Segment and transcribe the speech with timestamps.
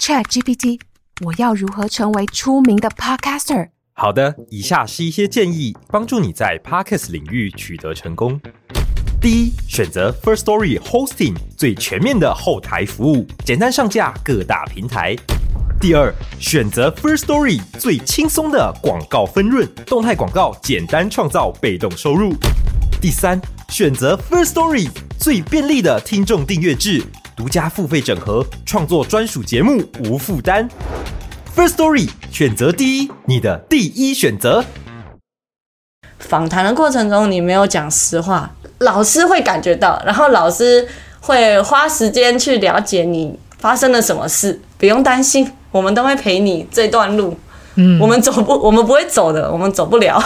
[0.00, 0.80] ChatGPT，
[1.26, 3.68] 我要如何成为出名的 Podcaster？
[3.92, 8.40] 好的，以下是一些建议，帮助你在 Podcast 领域取得成功。
[9.20, 15.14] 第一，选择 First Story Hosting 最全面的后台服务，简单上架各大平台。
[15.78, 22.32] 第二，选择 First Story 最轻松的广告分润，动态广告简单创造被动收入。
[23.02, 23.38] 第三，
[23.68, 24.88] 选择 First Story
[25.18, 27.04] 最便利的听众订阅制。
[27.40, 30.68] 独家付费整合，创作专属节目无负担。
[31.56, 34.62] First Story 选择第一，你的第一选择。
[36.18, 38.50] 访谈的过程中，你没有讲实话，
[38.80, 40.86] 老师会感觉到，然后老师
[41.20, 44.60] 会花时间去了解你发生了什么事。
[44.76, 47.34] 不用担心，我们都会陪你这段路。
[47.76, 50.22] 嗯，我们走不，我们不会走的，我们走不了，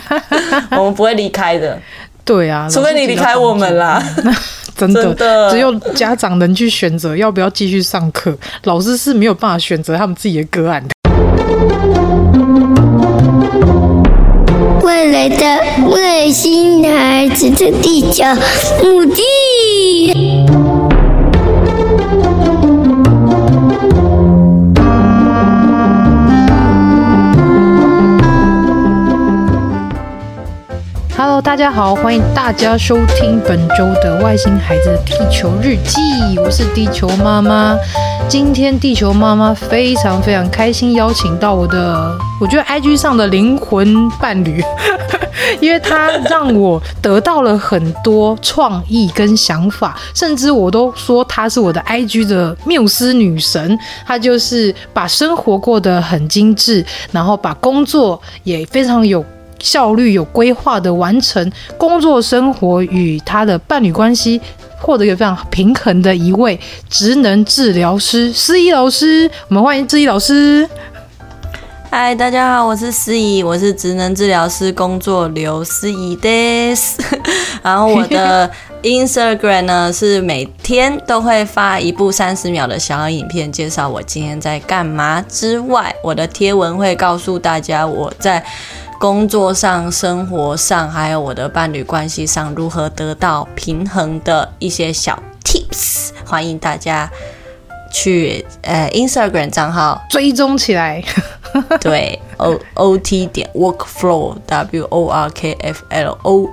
[0.76, 1.80] 我们不会离开的。
[2.24, 4.02] 对啊，除非你离开我们啦。
[4.74, 10.94] 真的，真的，只有家长能去选择要不要继续上课，老师是没有办法选择他们自己的个案的。
[14.82, 15.44] 未来的
[15.90, 18.24] 外星孩子的地球
[18.82, 19.22] 母地。
[31.44, 36.00] 大家好，欢迎大家收听本周的《外星孩子的地球日记》，
[36.40, 37.76] 我是地球妈妈。
[38.28, 44.62] 今天地球妈妈非常非常开心，邀请到我的，我觉得 IG 上的灵魂伴侣，
[45.60, 53.76] 因为他让我得到了很多创意跟想法，甚至我都说他是我的 IG 的缪斯女神。
[54.06, 59.24] 他就是把生活过得很精致，然后把工作也非常有。
[59.62, 64.40] 效率有规划的完成工作生活与他的伴侣关系，
[64.78, 66.58] 获得一个非常平衡的一位
[66.90, 69.30] 职能治疗师思怡老师。
[69.48, 70.68] 我们欢迎思怡老师。
[71.88, 76.94] 嗨，大家好，我是思怡，我是职能治疗师工作流思怡です。
[77.62, 78.50] 然后我的
[78.82, 88.44] Instagram 呢是每天都会发一部三十秒的小影片，介绍我今天在干嘛之外，我的贴文会告诉大家我在。
[89.01, 97.09] 工作上、生活上，还有我的伴侣关系上，如何得到平衡的一些小 tips，欢迎大家
[97.91, 101.03] 去呃 Instagram 账号追踪起来。
[101.79, 106.49] 对，O O T 点 workflow W O R K F L O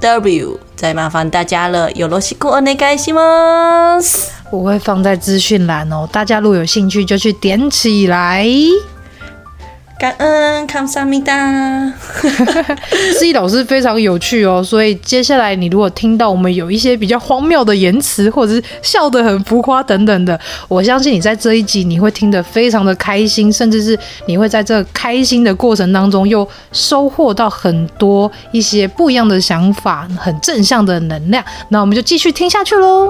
[0.00, 4.30] W，再麻烦大家了，よろしくお愿いします。
[4.50, 8.46] 我会放在资讯栏哦，大家如果有兴趣就去点起来。
[10.03, 11.33] 感恩康萨米达，
[13.17, 14.61] 思仪 老师非常有趣哦。
[14.61, 20.37] 所以接下来你如果听到我们有一些比较荒谬的言辞，或者是笑得很浮夸等等的，
[20.67, 31.41] 我相信你在这一集你会听得非常的开心，甚至是你会在这开心的过程当中又收获到很多一些不一样的想法，很正向的能量。
[31.69, 33.09] 那我们就继续听下去喽。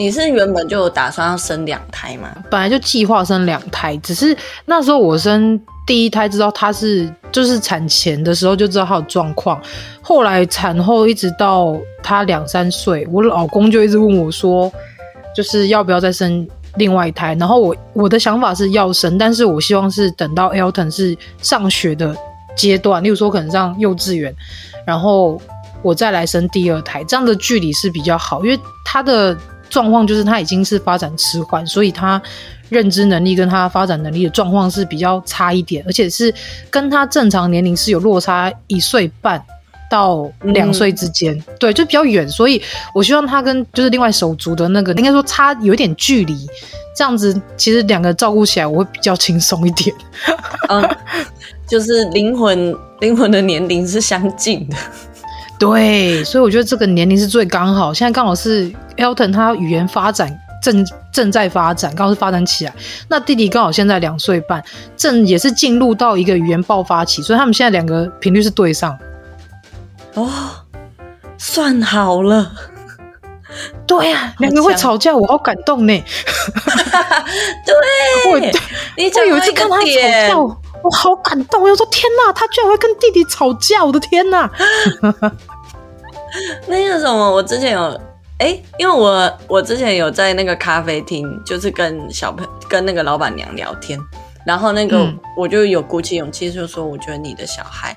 [0.00, 2.34] 你是原本就打算要生两胎吗？
[2.50, 4.34] 本来就计划生两胎，只是
[4.64, 9.60] 那时候我生第一胎，知道他是就是产前的时候就知道他有状况，
[10.00, 14.72] 后来产后一直到他两三岁，我老公就一直问我说，
[15.36, 17.34] 就是要不要再生另外一胎？
[17.34, 22.16] 然后我我的想法是要生，但是我希望是等到 Elton 是上学的
[22.56, 24.34] 阶段，例如说可能上幼稚园，
[24.86, 25.38] 然后
[25.82, 29.36] 我再来生第二胎，这样的距离是比较好，因为他的。
[29.70, 32.20] 状况就是他已经是发展迟缓，所以他
[32.68, 36.34] 认知能力跟他发展能力的状况是比较差一点，而且是
[36.70, 39.42] 跟他正常年龄是有落差一岁半
[39.90, 42.28] 到两岁之间，嗯、对，就比较远。
[42.28, 42.62] 所以
[42.94, 46.46] 我希望他跟就是另外手足的那个，应该说差有一点距离，
[46.96, 49.94] 这样子其实两个照顾起来我会比较轻松一点。
[50.70, 50.88] 嗯，
[51.66, 54.76] 就是灵魂灵魂的年龄是相近的。
[55.58, 57.92] 对，所以我觉得这个年龄是最刚好。
[57.92, 62.74] 现在刚好是 Elton 他语言发展正正在发展，刚好是发展起来。
[63.08, 64.62] 那弟弟刚好现在两岁半，
[64.96, 68.96] 正也是进入到一个语言爆发期，所以他们现在两个频率是对上。
[70.14, 70.30] 哦，
[71.38, 72.52] 算好了。
[73.86, 75.92] 对呀、啊，两个会吵架，我好感动呢。
[77.66, 77.74] 对，
[78.26, 80.60] 我有一次看他吵架。
[80.82, 81.62] 我好感动！
[81.62, 83.84] 我说天哪，他居然会跟弟弟吵架！
[83.84, 84.50] 我的天哪！
[86.68, 88.00] 那个什么，我之前有
[88.40, 94.00] 哎、欸，因为我我之前有在那个咖啡厅，就是跟小朋跟那个老板娘聊天，
[94.46, 97.94] 然后那个、嗯、我就有鼓起勇气，就说我觉得你的小孩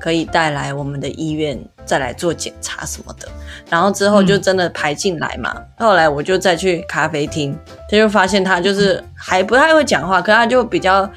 [0.00, 3.28] 可以带来我们的医院再来做检查什么的。
[3.70, 5.54] 然后之后就真的排进来嘛。
[5.56, 7.56] 嗯、后来我就再去咖啡厅，
[7.88, 11.08] 他就发现他就是还不太会讲话，可他就比较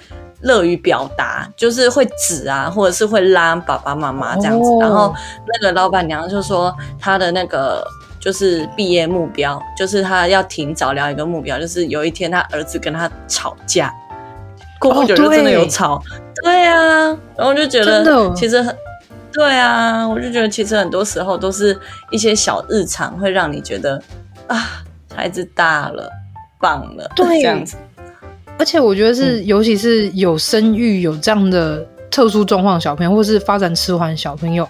[0.42, 4.70] 乐于表达，就是会指啊，或者是会拉爸爸妈妈这样子。
[4.70, 5.12] 哦、然后
[5.48, 7.84] 那个老板娘就说他的那个。
[8.20, 13.94] 就是毕业目标，就是他要挺早疗一个目标，就是有一天他儿子跟他吵架，
[14.80, 16.04] 过不久就真的有吵，哦、
[16.44, 17.06] 对，对啊，
[17.36, 18.76] 然后我就觉得其实很，
[19.32, 21.78] 对啊，我就觉得其实很多时候都是
[22.12, 24.02] 一些小日常会让你觉得
[24.48, 24.84] 啊，
[25.16, 26.12] 孩子大了，
[26.60, 27.78] 棒了，对，这样子。
[28.60, 34.68] 而且我觉得是，嗯、尤其是有生育有这样的特殊状况的小朋友，或是发展迟缓小朋友。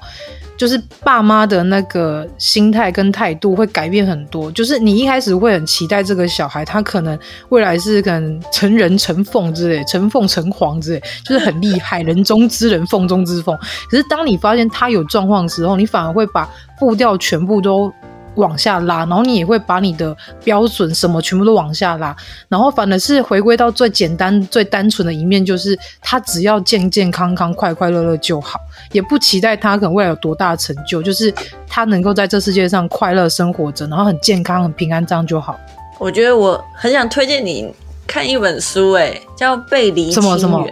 [0.58, 4.52] 就是爸妈的那个心态跟态度会改变很多。
[4.52, 7.18] 就是你一开始会很期待这个小孩，他可能
[7.50, 13.56] 未来是可能成人成凤之类，成凤成凰之类，就是很厉害，人中之人，凤中之凤。
[13.90, 16.50] 可是当你发现他有状况的时候，你反而会把
[16.80, 17.94] 步调全部都。
[18.38, 22.16] 往下拉，然后你也会把你的标准什么全部都往下拉，
[22.48, 28.60] 然后反而是回归到最简单、最单纯的一面，就是他只要健健康康、快快乐乐就好，
[28.92, 31.34] 也不期待他可能未来有多大的成就，就是
[31.68, 35.60] 他能够在这世界上快乐生活着，然后很健康、很平安，这样就好。
[36.00, 37.74] 我觉得我很想推荐你
[38.06, 40.38] 看一本书，哎，叫《背离亲缘》。
[40.40, 40.66] 什么？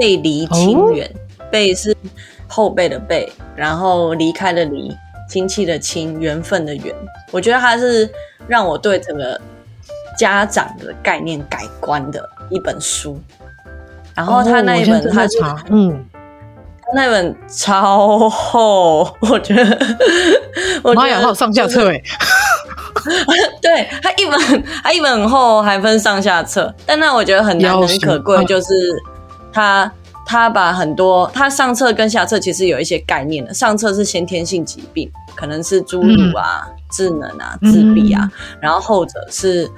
[0.00, 1.08] 背离情缘，
[1.52, 1.96] 背是
[2.48, 4.92] 后背的背，然后离开的离。
[5.28, 6.94] 亲戚的亲，缘分的缘，
[7.30, 8.08] 我觉得它是
[8.46, 9.40] 让我对整个
[10.18, 13.20] 家长的概念改观的一本书。
[14.14, 15.38] 然后他那一本，他是
[15.70, 16.04] 嗯，
[16.82, 19.96] 他那本超厚，我觉得，
[20.82, 22.00] 我妈呀，还有上下册哎，
[23.60, 26.72] 对，他一本，他一本很厚，还分上下册。
[26.86, 28.68] 但那我觉得很难能可贵，就是
[29.52, 29.90] 他。
[30.26, 33.52] 他把很多，他上册跟下册其实有一些概念的。
[33.52, 39.70] 上册是先天性疾病，可能是侏儒啊、嗯、智能啊、自闭啊，嗯、然后后者是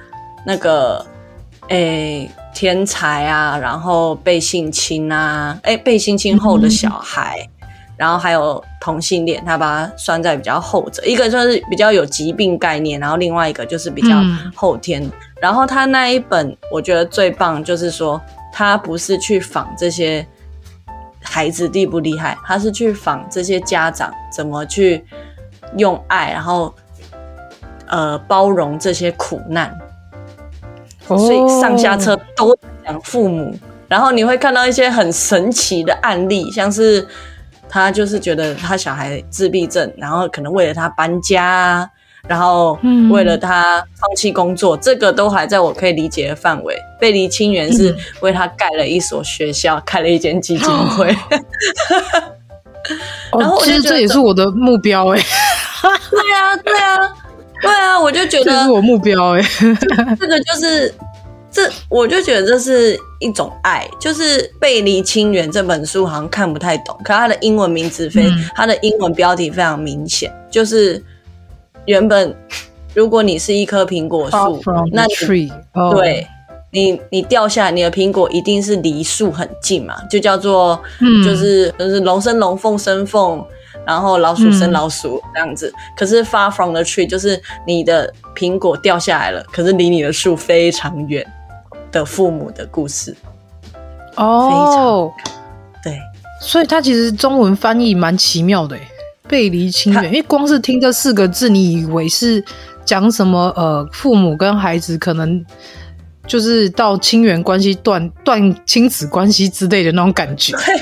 [0.45, 1.05] 那个
[1.67, 7.67] 诶、欸、天才啊，然后被性侵啊，诶、欸、被性侵后的小孩，嗯、
[7.97, 11.03] 然后还有同性恋，他把它拴在比较后者。
[11.05, 14.15] 一个就是比较有疾病概念，然后另外一个就是比较
[14.55, 15.03] 后天。
[15.03, 15.11] 嗯、
[15.41, 18.19] 然后他那一本我觉得最棒，就是说
[18.53, 20.25] 他不是去仿这些。
[21.29, 22.37] 孩子厉不厉害？
[22.43, 25.05] 他是去访这些家长怎么去
[25.77, 26.73] 用爱，然后
[27.87, 29.77] 呃包容这些苦难，
[31.05, 33.53] 所以上下车都讲父母，
[33.87, 37.07] 然后你会看到一些很神奇的案例，像是
[37.69, 41.89] 他就是觉得他小孩自闭症，然后可能为了他搬家。
[42.27, 42.77] 然后
[43.09, 46.77] 为了他放弃工作，嗯、这个都还在我可以理解的范围。
[46.99, 51.15] 背离清源是为他盖了一所学校，嗯、开了一间基金会。
[53.31, 55.21] 哦、 然后其实这也是我的目标哎。
[56.09, 56.97] 对啊，对啊，
[57.61, 59.41] 对啊，我就觉得这是我目标哎。
[60.19, 60.93] 这个就是
[61.51, 63.87] 这，我就觉得这是一种爱。
[63.99, 71.01] 就是《背离清源》这本书好像看不太懂，可它的英文名字非，嗯、它的英文标题非常明显，就是。
[71.87, 72.35] 原本，
[72.93, 74.61] 如果你是一棵苹果树，
[74.91, 75.95] 那你、oh.
[75.95, 76.27] 对
[76.71, 83.43] 你，你掉下来，你的苹果一定是离树很近嘛，就叫做，嗯、就是就是龙生龙，凤生凤，
[83.85, 85.73] 然后老鼠生老鼠这样子。
[85.73, 91.25] 嗯、可是 far from the tree 就是你的苹果掉下来了，可是离你的树非常远
[91.89, 93.15] 的父母的故事。
[94.17, 95.31] 哦，非常
[95.83, 95.99] 对，
[96.41, 98.81] 所以它其实中文翻译蛮奇妙的诶。
[99.27, 102.43] 背离亲缘，因为光是听这四个字，你以为是
[102.85, 103.53] 讲什么？
[103.55, 105.45] 呃，父母跟孩子可能
[106.25, 110.55] 就是到亲缘关系断断亲子关系之类的那种感觉。
[110.57, 110.81] 对，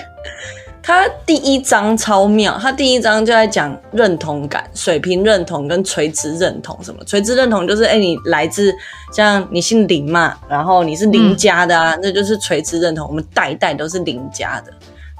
[0.83, 6.77] 他第一章超妙，他第一章就在讲认同感、水平认同跟垂直认同。
[6.83, 7.03] 什么？
[7.05, 8.71] 垂直认同就是，哎、欸，你来自
[9.11, 13.07] 像你姓林嘛，然后你是林家的啊，那、嗯、就是垂直认同。
[13.07, 14.71] 我们代代都是林家的。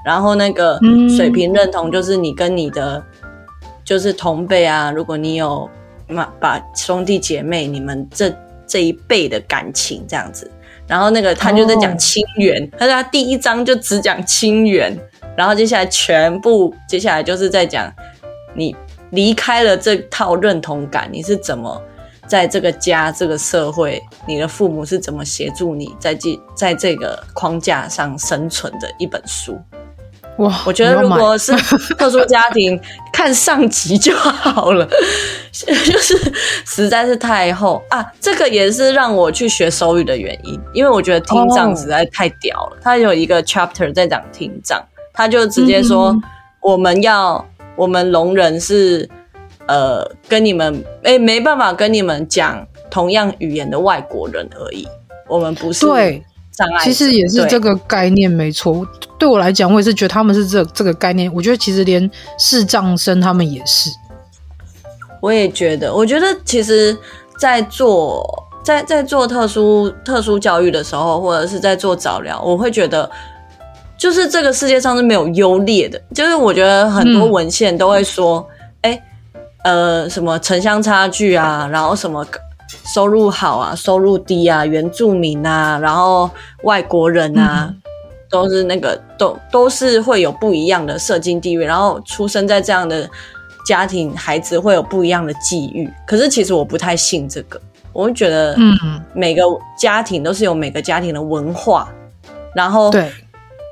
[0.04, 0.78] 然后那个
[1.16, 3.04] 水平认同就是你跟你的。
[3.86, 5.70] 就是同辈啊，如果你有
[6.08, 8.30] 嘛，把兄弟姐妹，你们这
[8.66, 10.50] 这一辈的感情这样子，
[10.88, 12.80] 然后那个他就在讲亲缘，oh.
[12.80, 14.98] 他说他第一章就只讲亲缘，
[15.36, 17.90] 然后接下来全部接下来就是在讲
[18.56, 18.74] 你
[19.10, 21.80] 离开了这套认同感，你是怎么
[22.26, 29.56] 在这个家这个社会，你的父母是怎么协助你在这在这个框架上生存的一本书。
[30.38, 31.52] 哇，我觉得如果是
[31.96, 32.78] 特殊家庭，
[33.12, 34.86] 看上集就好了，
[35.50, 35.66] 就
[35.98, 36.32] 是
[36.66, 38.04] 实在是太厚啊。
[38.20, 42.76] 这个也是让我去学手语的原因，因为我觉得听障实在太屌了。
[42.82, 43.00] 他、oh.
[43.00, 44.78] 有一个 chapter 在讲听障，
[45.14, 46.28] 他就直接说，mm hmm.
[46.60, 47.42] 我们要
[47.74, 49.08] 我们聋人是
[49.66, 54.86] 呃跟你们哎、欸、没办法跟你们讲同样语言的外国人而已，
[55.28, 56.22] 我们不是对。
[56.82, 58.86] 其实也是这个概念没错，
[59.18, 61.30] 对，我来讲，我也是觉得他们是这这个概念。
[61.34, 63.90] 我觉得其实连视障生他们也是。
[65.20, 66.96] 我也觉得，我觉得其实，
[67.38, 68.24] 在做
[68.62, 73.10] 在在做特殊特殊教育的时候，或者是在做早疗，我会觉得，
[73.98, 76.00] 就是这个世界上是没有优劣的。
[76.14, 78.46] 就是我觉得很多文献都会说，
[78.80, 79.02] 哎、
[79.62, 82.26] 嗯，呃，什么城乡差距啊，然后什么。
[82.84, 86.30] 收入好啊，收入低啊，原住民啊，然后
[86.62, 87.82] 外国人啊，嗯、
[88.30, 93.08] 都是那个都都是会有不一样的社经地位，然后出生在这样的
[93.66, 95.90] 家庭，孩子会有不一样的际遇。
[96.06, 97.60] 可是其实我不太信这个，
[97.92, 99.42] 我会觉得，嗯，每个
[99.78, 101.88] 家庭都是有每个家庭的文化，
[102.54, 103.10] 然后对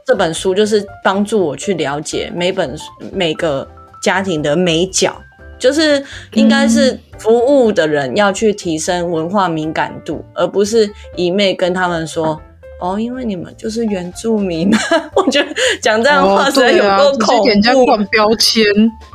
[0.07, 2.77] 这本书就是帮助我去了解每本
[3.13, 3.67] 每个
[4.03, 5.15] 家庭的美角。
[5.59, 12.41] 就是应该是服务的人要去提升文化敏感度，嗯、而不是一昧跟他们说
[12.81, 14.71] 哦，因为你们就是原住民。
[15.15, 15.49] 我觉得
[15.81, 18.63] 讲这样的话实在有够恐怖，给人家换标签。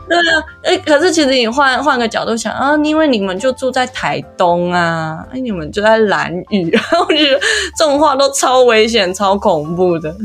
[0.08, 6.74] 对啊，哎、欸，可是其实你换换个角度想啊，因为你们就住在台东啊，哎，你们就在兰屿，
[7.08, 7.40] 我觉得
[7.78, 10.16] 这种话都超危险、超恐怖的。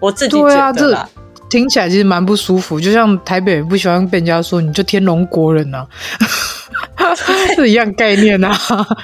[0.00, 1.08] 我自己觉得啦。
[1.50, 5.86] 听起来其实蛮不舒服，就像台北人不喜欢被人家说你就天龙国人呐、
[6.94, 7.14] 啊，
[7.56, 8.52] 是一样概念啊。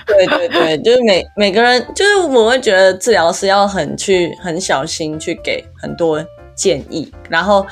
[0.06, 6.24] 对对对，就是每每个人，就是我会觉得治疗师要很去很小心去给很多
[6.54, 7.66] 建议，然后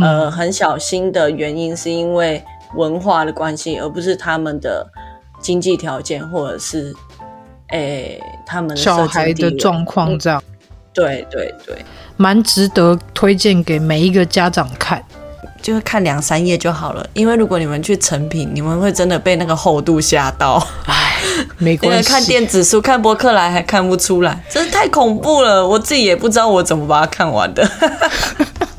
[0.00, 2.42] 呃很小心的原因是因为
[2.74, 4.86] 文化的关系，而不是他们的
[5.40, 6.92] 经济条件或者是
[7.68, 10.42] 诶、欸、他们的小孩的状况这样。
[10.92, 11.78] 对对对。
[12.22, 15.02] 蛮值得推荐给每一个家长看，
[15.60, 17.04] 就是看两三页就好了。
[17.14, 20.64] 因为如果你们去成品，你们会真的被那个厚度吓到。
[20.86, 21.16] 哎，
[21.58, 22.08] 没关系。
[22.08, 25.66] 看电子书、看博客来还看不出来，真是太恐怖了。
[25.66, 27.68] 我自己也不知道我怎么把它看完的。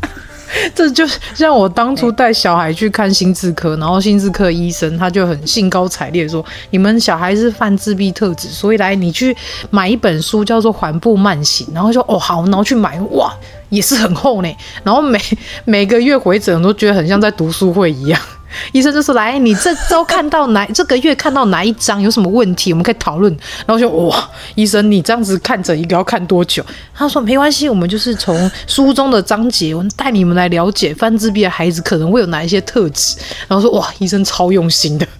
[0.75, 9.35] 这就像我当初带小孩去看心智科，然后心智科医生他就很兴高采烈说：“你们小孩是犯自闭特质，所以来你去
[9.69, 13.33] 买一本书叫做《缓步慢行》，然后说哦好，然后去买哇，
[13.69, 14.55] 也是很厚呢。
[14.83, 15.19] 然后每
[15.65, 18.19] 每个月回诊都觉得很像在读书会一样。”
[18.71, 20.65] 医生就说：“来，你这周看到哪？
[20.67, 22.71] 这个月看到哪一章有什么问题？
[22.71, 23.31] 我们可以讨论。”
[23.65, 26.63] 然后就哇，医生你这样子看诊一个要看多久？
[26.93, 33.17] 他说：“没关系，我们就是从书中的章节，我们带你们来了解犯自闭的孩子可能会有哪一些特质。”
[33.47, 35.07] 然后说：“哇，医生超用心的。”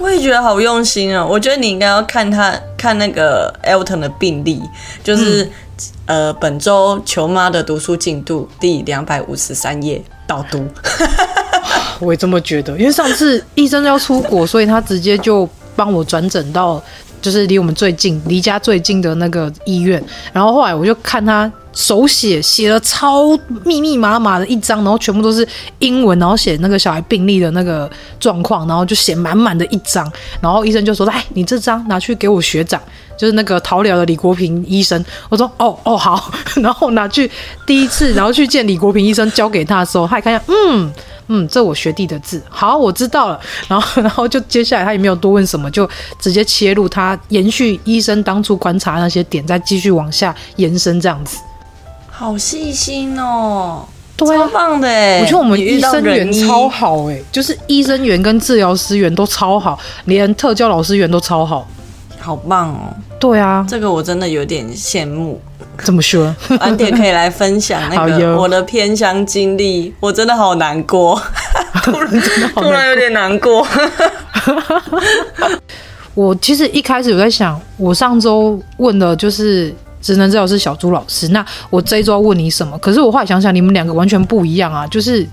[0.00, 1.24] 我也觉得好用心啊！
[1.24, 4.58] 我觉得你应该要看他看那个 Elton 的病例，
[5.04, 5.44] 就是、
[6.06, 10.66] 嗯、呃本周球妈的读书进度第两百五十三页导读。
[12.00, 16.82] 我也这么觉得，因为上次医生要出国，所以他直接就帮我转诊到
[17.20, 20.02] 就是离我们最近、离家最近的那个医院。
[20.32, 25.46] 然后后来我就看他手写写了超密密麻麻的一张，然后全部都是
[25.78, 27.88] 英文，然后写那个小孩病历的那个
[28.18, 30.10] 状况，然后就写满满的一张。
[30.40, 32.80] 然后医生就说：“来，你这张拿去给我学长，
[33.16, 37.30] 就是那个桃疗的李国平医生。”我说：“哦哦好。”然后拿去
[37.66, 40.90] 第一次，然后去见李国平医生，交给他的时候，他还看一下，嗯。
[41.32, 43.40] 嗯，这我学弟的字，好，我知道了。
[43.68, 51.38] 然后， 然后就接下来他也没有多问什么，就直接切入他延续医生当初观察那些点，再继续往下延伸这样子。
[52.10, 53.84] 好细心哦，
[54.16, 55.20] 对啊，超棒的哎！
[55.20, 61.66] 我觉得我们医生员超好哎，就是医生员跟治疗师员都超好，连特教老师员都超好，
[62.18, 62.92] 好棒哦。
[63.20, 65.40] 对啊，这个我真的有点羡慕。
[65.84, 66.34] 怎么说？
[66.60, 71.20] 晚点可以来分享那个我的偏乡经历，我真的好难过，
[71.82, 73.66] 突然真的好突然有点难过。
[76.14, 82.76] 我其实一开始有在想，我上周问的就是职能治疗师小朱老师，那我这一周要问你什么？
[82.78, 85.26] 可是我后来想想，你们两个完全不一样啊，就是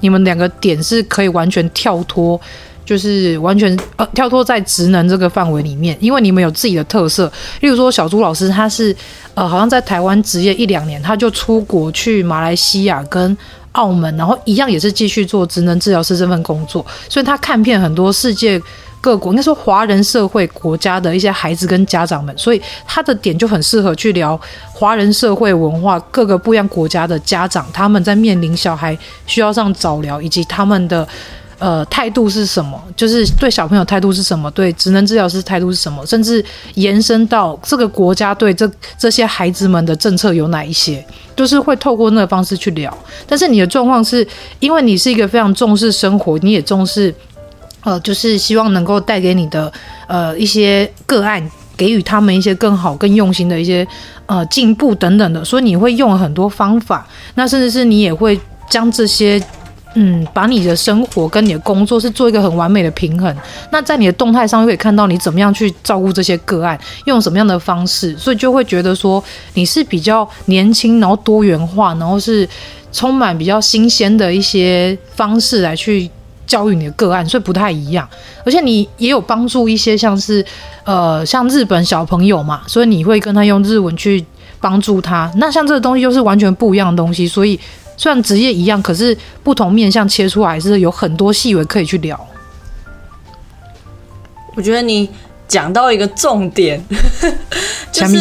[0.00, 2.40] 你们两个点是可以完全跳脱。
[2.84, 7.30] 就是完全呃跳脱在职能这个范围里面，因为你们有自己的特色。
[7.60, 8.94] 例如说，小朱老师他是
[9.34, 13.36] 呃好像在台湾执业一两年，他就出国去马来西亚跟
[13.72, 16.84] 澳门，然后一样也是继续做职能治疗师这份工作。
[17.08, 18.60] 所以他看遍很多世界
[19.00, 24.38] 各国，应该说华人社会国家的一些孩子跟家长们，所以他的点就很适合去聊
[24.72, 31.08] 华人社会文化，各个不一样国家的家长他们在面临小孩需要上早疗，以及他们的。
[31.64, 32.78] 呃，态度是什么？
[32.94, 34.50] 就是对小朋友态度是什么？
[34.50, 36.04] 对职能治疗师态度是什么？
[36.04, 36.44] 甚至
[36.74, 41.02] 延伸到这个国家对这这些孩子们的政策有哪一些？
[41.34, 42.94] 就是会透过那个方式去聊。
[43.26, 44.26] 但是你的状况是，
[44.60, 47.14] 因为你是一个非常重视生活，你也重视，
[47.82, 49.72] 呃，就是希望能够带给你的
[50.06, 51.42] 呃一些个案，
[51.78, 53.88] 给予他们一些更好、更用心的一些
[54.26, 57.06] 呃进步等等的，所以你会用很多方法。
[57.36, 59.42] 那甚至是你也会将这些。
[59.96, 63.34] 嗯，把你的生活跟你的工作是做一个很完美的平衡。
[63.70, 69.22] 那在你的动态上又可以看到你怎么样去照顾这些个案，用什么样的方式，所以就会觉得说
[69.54, 72.48] 你是比较年轻，然后多元化，然后是
[72.92, 76.10] 充满比较新鲜的一些方式来去
[76.44, 78.08] 教育你的个案，所以不太一样。
[78.44, 80.44] 而且你也有帮助一些像是
[80.84, 84.24] 呃像日本小朋友嘛，所以你会跟他用日文去
[84.58, 85.30] 帮助他。
[85.36, 87.60] 那像这个东西又是完全不一样的东西，所以。
[87.96, 92.18] 虽然职业一样，可是不同面向切出来是有很多细微可以去聊。
[94.56, 95.08] 我觉得你
[95.48, 96.84] 讲到一个重点，
[97.92, 98.16] 就是，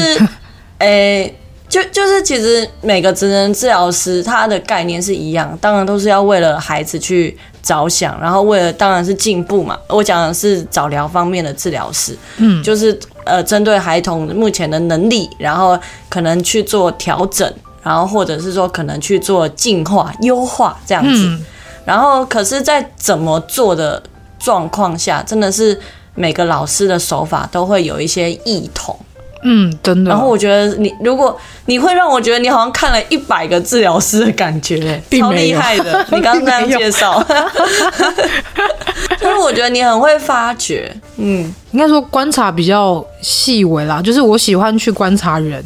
[0.79, 1.35] 诶、欸，
[1.69, 9.77] 就就是其实每个职能治疗师他的概念是一样，当然都是要为了孩子去着想，然后为了当然是进步嘛。
[9.89, 17.51] 我讲的是早疗方面的治疗师，嗯，就是呃针对孩童目前的能力，然后可能去做调整。
[17.83, 21.45] 然后或者是说可能去做进化、优化这样子，嗯、
[21.85, 24.01] 然后可是，在怎么做的
[24.39, 25.77] 状况下，真的是
[26.15, 28.97] 每个老师的手法都会有一些异同。
[29.45, 30.09] 嗯，真的。
[30.09, 36.05] 然后我觉得你，如果你会让我觉得你好像看了一百个治疗师的感觉，超厉害的。
[36.11, 37.21] 你刚刚这样介绍，
[39.19, 40.89] 就是我觉得你很会发掘。
[41.17, 45.61] 嗯，应该说观察比较细微啦，就是我喜欢去观察人。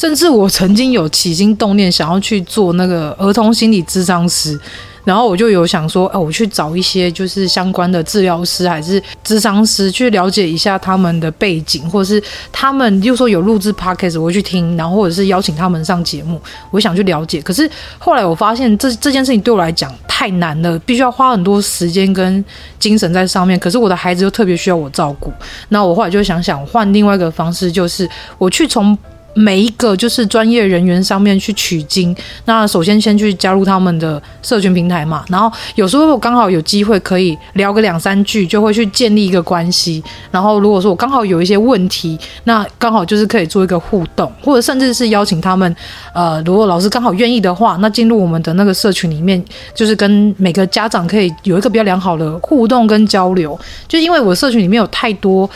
[0.00, 4.58] 甚至我曾经有起心动念想要去做那个儿童心理咨商师，
[5.04, 16.40] 然后我就有想说，哎，我去找一些就是相关的治疗师还是咨商师去了解一下他们的背景，或者是他们就说有录制 podcast 我会去听，然后或者是邀请他们上节目，
[16.70, 17.42] 我想去了解。
[17.42, 22.42] 可是后来我发现这这件事情对我来讲太难了，必须要花很多时间跟
[22.78, 23.58] 精神在上面。
[23.58, 25.30] 可是我的孩子又特别需要我照顾，
[25.68, 28.08] 那我后来就想想换另外一个方式，就是
[28.38, 28.96] 我去从。
[29.34, 32.14] 每一个就是专业人员上面去取经，
[32.46, 40.02] 那首先先去加入他们的社群平台嘛，然后有时候我刚好有机会可以聊个两三句，就会去建立一个关系。
[40.30, 45.74] 然后如果说我刚好有一些问题，那刚好就是可以做一个互动，或者甚至是邀请他们，
[46.12, 49.42] 呃，如果老师刚好愿意的话，那进入我们的那个社群里面，
[49.74, 53.58] 就是跟每个家长可以有一个比较良好的互动跟交流。
[53.86, 55.48] 就因为我社群里面有太多。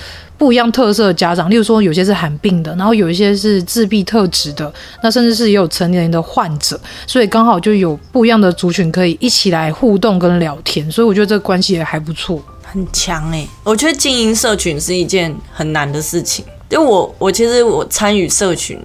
[0.44, 4.70] 不一样特色的家长，例如说有些是罕病的，然后有一些是自闭特质的，
[5.02, 13.48] 那甚至是也有成年人的患者，所以刚好就有不一样的族群可以一起来互动跟聊天，所以我觉得这个关系也还不错，很强哎。
[13.62, 18.78] 我觉得经营社群是一件很难的事情，因为我我其实我参与社群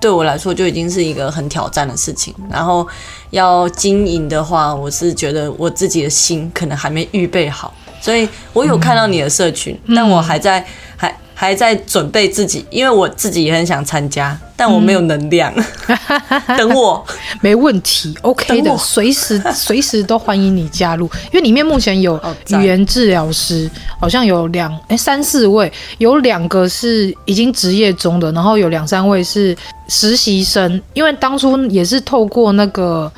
[0.00, 2.88] 对我来说就已经是一个很挑战的事情，然后
[3.28, 10.62] 要经营的话，我是觉得我自己的心可能还没预备好，所以我有看到你的社群，嗯、但我还在。
[10.94, 15.52] 还还在准备自己，因为我自己也很想参加，但我没有能量。
[15.88, 17.04] 嗯、等我，
[17.42, 21.06] 没问题，OK 的，随时随时都欢迎你加入。
[21.32, 29.56] 因为里面目前有语言治疗师，好像有两哎三四位，有两个是已经职业中的，然后有两三位是
[29.88, 30.80] 实习生。
[30.92, 33.10] 因为当初也是透过那个。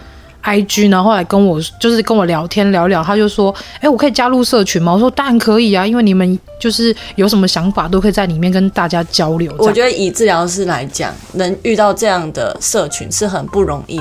[0.45, 14.01] I G，然后后来跟我就是跟我聊天聊聊，他就说：“哎，我可以加入社群吗？”我说：“当然可以啊，因为你们就是有什么想法都可以在里面跟大家交流。”我觉得以治疗师来讲，能遇到这样的社群是很不容易。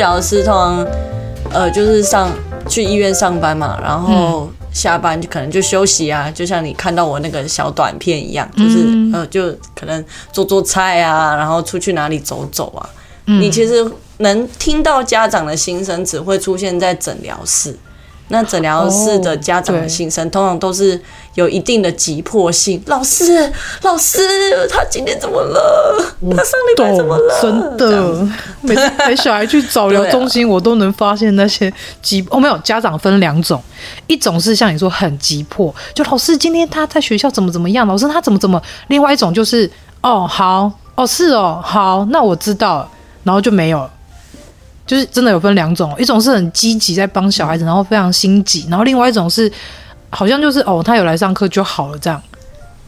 [0.00, 0.86] 疗师通常，
[1.52, 2.30] 呃，就是上
[2.66, 8.78] 去医院上班嘛，然后下班就可能就休息啊，就像你看到我那个小短片一样，就是
[9.12, 12.88] 呃，就可能做做菜啊，然后出去哪里走走啊。
[13.26, 17.76] 你其实能听到家长的心声，只会出现在诊疗室。
[18.30, 21.00] 那诊疗室的家长的心声，通常都是
[21.34, 22.80] 有一定的急迫性。
[22.86, 24.18] 老师，老师，
[24.68, 26.14] 他今天怎么了？
[26.30, 27.40] 他上礼拜怎么了？
[27.42, 28.28] 真的，
[28.60, 32.24] 每次陪小孩去早疗中心，我都能发现那些急。
[32.30, 33.60] 哦，没有，家长分两种，
[34.06, 38.62] 一种是像你说很急迫，就老师今天他在学校怎么怎么样，老师他怎么怎么。
[38.86, 39.68] 另外一种就是
[40.02, 42.88] 哦好，哦是哦好，那我知道了，
[43.24, 43.90] 然后就没有了。
[44.90, 49.48] 就是真的有分两种，一种是很积极在帮小孩子，然后非常心急，然后另外一种是
[50.08, 52.20] 好像就是哦，他有来上课就好了这样，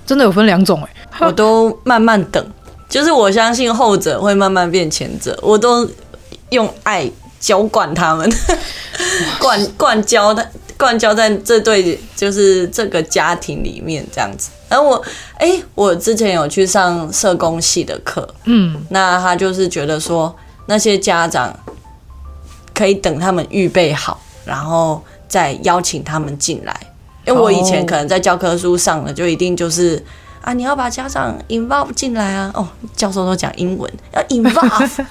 [0.04, 0.90] 真的有分两种哎，
[1.24, 2.44] 我都慢慢等，
[2.88, 5.88] 就是我相信后者会慢慢变前者，我都
[6.50, 8.28] 用爱浇灌他们，
[9.38, 10.44] 灌灌浇他，
[10.76, 14.50] 灌浇在这对就是这个家庭里面这样子。
[14.68, 14.96] 然后我
[15.34, 20.34] 哎、欸，我之前有去上社工系的课，嗯，那他就是觉得说
[20.66, 21.56] 那些家长。
[22.74, 26.74] 可以等他们预备好，然后再邀请他们进来。
[27.24, 30.04] 因为我以前可能在教科书上的就一定就是
[30.40, 32.50] 啊，你要把家长 involve 进来啊。
[32.52, 35.04] 哦，教授都讲英文，要 involve，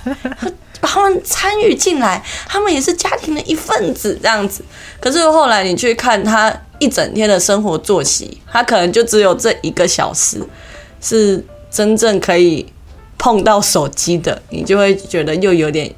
[0.82, 4.62] 把 他们参与进来，他们也是家庭的一份子这样子。
[5.00, 10.45] 可是后来你去看他一整天的生活作息，他可能就只有这一个小时
[11.00, 12.65] 是真正可以
[13.17, 15.89] 碰到手机的，你就会觉得又有点。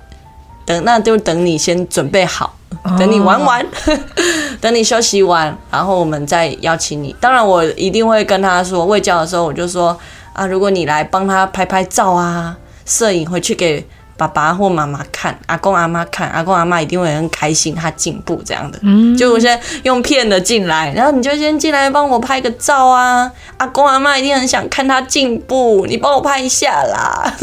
[0.65, 2.55] 等，那就等你先准备好，
[2.97, 3.99] 等你玩完，哦、
[4.61, 7.15] 等你休息完，然后我们再邀请你。
[7.19, 9.97] 当然，我一定会跟他说，未教的时候我就说
[10.33, 13.85] 啊，如果你来帮他拍拍照啊，摄影回去给。
[14.15, 18.77] 爸爸或妈妈看，阿公阿妈看，阿公阿妈一定会很开心，他进步这样的。
[18.83, 27.33] 嗯，就我现在用骗的进来，然后你就先进来帮我拍个照啊，阿公阿妈一定很想看他进步，你帮我拍一下啦。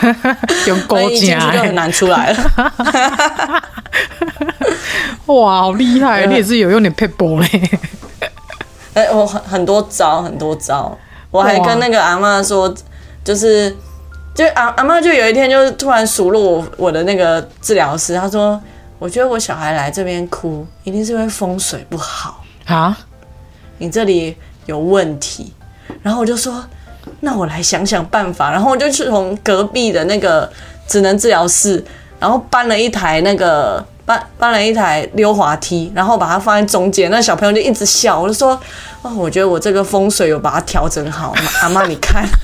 [0.66, 3.62] 用勾 结，进去就很难出来了。
[5.26, 6.24] 哇，好厉害！
[6.26, 7.46] 你也是有用点撇步嘞。
[8.94, 10.96] 哎、欸，我很很多招，很多招。
[11.30, 12.74] 我还跟那个阿妈说，
[13.22, 13.76] 就是。
[14.34, 18.60] 就阿阿妈就有一天就是突然数落我我的那个治疗师，他说
[18.98, 22.98] ：“我觉得我小孩来这边哭，一定是因为风水不好啊，
[23.78, 25.54] 你这里有问题。”
[26.02, 26.64] 然后我就说
[27.20, 30.50] ：“那我来想想办法。”然后我就去从隔壁的那个
[30.88, 31.84] 职能治疗室，
[32.18, 37.08] 然后搬了一台那个搬搬了一台溜滑梯，然后把它放在中间。
[37.08, 38.60] 那小朋友就一直笑，我就说
[39.02, 42.26] ：“哦，我觉得我这个风水有把它调整好。”阿妈，你看。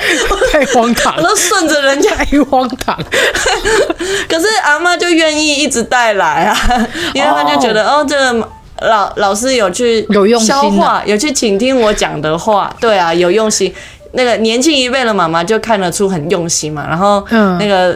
[0.52, 2.96] 太荒唐，我都顺着人家太荒唐。
[4.28, 6.56] 可是阿妈就愿意一直带来啊，
[7.14, 8.48] 因为她就觉得哦，哦，这个
[8.82, 13.74] 老老师有去有用心，消化，有去倾听我讲的话，对啊，有用心。
[14.12, 17.92] 那个年轻一辈的妈妈就看得出很用心嘛，然后那个、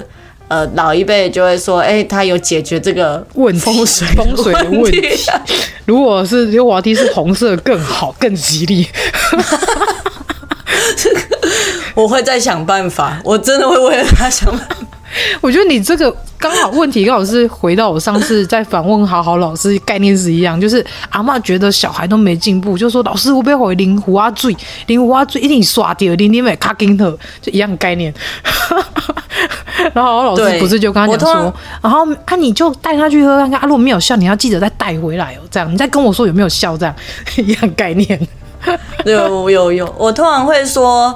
[0.48, 5.00] 嗯、呃老一辈就会说，哎、欸，他有解决这个问风水风水的问题。
[5.86, 8.86] 如果是溜滑梯是红色更好更吉利。
[11.94, 14.76] 我会再想办法，我真的会为了他想办法。
[15.42, 28.12] 我觉得你这个刚好问题刚好是回到我上次在访问好好老师概念是一样，就是阿嬷觉得小孩都没进步，就说老师我不要回灵湖啊醉，灵湖啊醉一定刷掉，零零没卡金特，就一样概念。
[29.92, 36.94] 然后好好老师不是就跟他讲说，然后啊你就带他去喝看看，啊如果没有笑，你要记得再带回来哦，这样你再跟我说有没有笑，这样
[37.36, 38.18] 一样概念。
[39.04, 41.14] 有有有，我通常会说。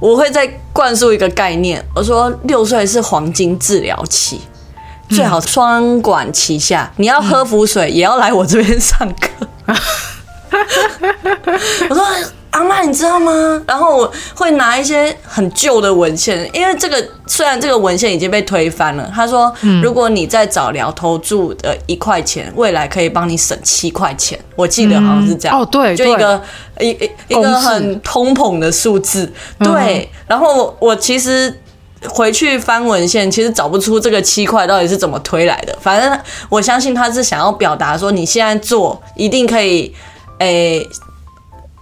[0.00, 4.40] 我会再灌输一个概念，我说六岁是黄金治疗期，
[5.08, 6.88] 最好双管齐下。
[6.98, 9.28] 你要喝浮水，也要来我这边上课。
[11.90, 12.06] 我说。
[12.50, 13.62] 阿妈，你知道吗？
[13.66, 19.10] 然后我会拿一些很旧的文献，因为这个虽然这个文献已经被推翻了。
[19.14, 24.38] 他说，如果你在早疗投注的一块钱，未来可以帮你省七块钱。
[24.56, 25.60] 我记得好像是这样。
[25.60, 26.42] 哦，对，就一个
[26.80, 29.30] 一一一个很通膨的数字。
[29.58, 30.08] 对。
[30.26, 31.54] 然后我其实
[32.08, 35.76] 回去翻文献，其实找不出这个七块到底是怎么推来的。
[35.80, 39.94] 反正我相信他是想要表达说，你现在做一定可以，
[40.38, 40.88] 诶。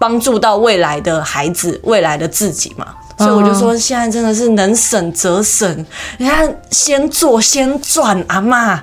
[0.06, 2.86] 帮助到未来的孩子，未来的自己嘛，
[3.18, 5.84] 所以我就说现在真的是能省则省，
[6.18, 8.80] 你看先做先赚，阿妈，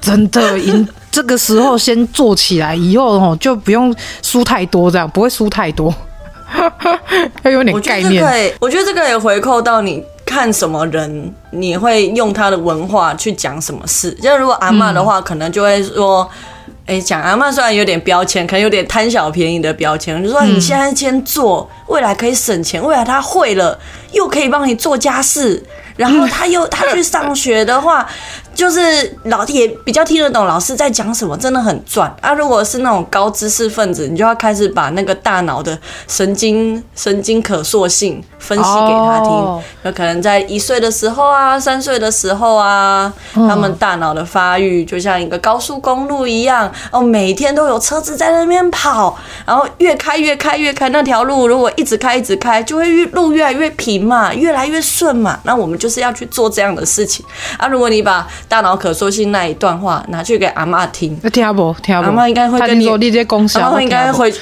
[0.00, 5.94] 真的，赢这个时候先做起来，以后哦就不用输太多，这样不会输太多，
[7.44, 8.54] 要有点概念。
[8.58, 14.10] 我觉得这个也回扣到你看什么人，你会用他的文化去讲什么事。
[14.22, 16.26] 就如果阿妈的话，可能就会说。
[16.86, 23.76] 哎，讲阿妈虽然有点标签，可能有点贪小便宜的标签，就说你现在先做，未来可以省钱，未来他会了，
[24.12, 25.60] 又可以帮你做家事，
[25.96, 28.06] 然后他又他去上学的话。
[28.56, 32.32] 就是老也比较听得懂老师在讲什么，真的很赚啊！
[32.32, 35.78] 如果是那种高知识分子，你就要开始把那个大脑的
[36.08, 39.30] 神经神经可塑性分析给他听。
[39.30, 39.94] 有、oh.
[39.94, 43.46] 可能在一岁的时候啊，三岁的时候啊，oh.
[43.46, 55.38] 他们大脑的发育就像一个高速公路一样哦，每天都有车子在那边跑，然后越开越开越开，那条路如果一直开一直开，就会越路越来越平嘛，越来越顺嘛。
[55.42, 57.24] 那我们就是要去做这样的事情
[57.58, 57.66] 啊！
[57.68, 61.76] 如果你把大脑可塑性那一段话拿去给阿妈听，听不听不？
[61.92, 64.32] 阿妈应该会跟你，你这公司，阿妈应该会，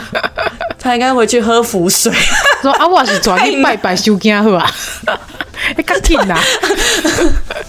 [0.78, 2.12] 他应该回去喝符水。
[2.62, 4.70] 说阿我是专去拜拜收惊好吧，
[5.76, 6.38] 你赶紧啊！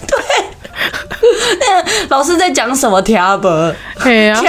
[0.06, 0.16] 对，
[2.08, 3.00] 老师在讲什么？
[3.02, 3.48] 听不？
[3.96, 4.40] 嘿啊，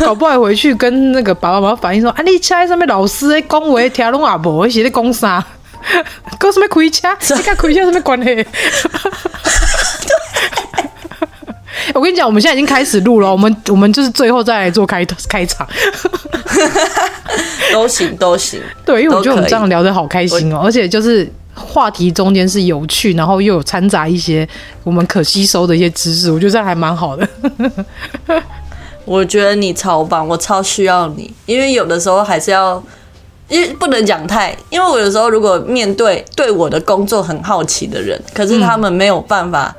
[0.00, 5.44] 搞不好回去跟那个爸爸妈妈反映说，啊，你猜上面老师在讲话，听拢也无，是在讲啥？
[6.38, 7.08] 跟什么开车？
[7.36, 8.46] 你跟开车有什么关系？
[11.92, 15.68] 我跟你讲，我们现在已经开始录了，我们我们就是最后再来做开开场，
[17.72, 18.60] 都行都行。
[18.84, 24.48] 对，因为我觉得我们这样聊得好开心哦，而且就是话题中间是有趣，然后又有掺杂一些
[24.82, 27.28] 我们可吸收的一些知识，我觉得这样还蛮好的。
[29.04, 32.82] 我觉得你超棒，我超需要你，因为有的时候还是要，
[33.48, 39.74] 因为不能讲太，因为我有时候如果面对对我的工作很好奇的人，可是他们没有办法。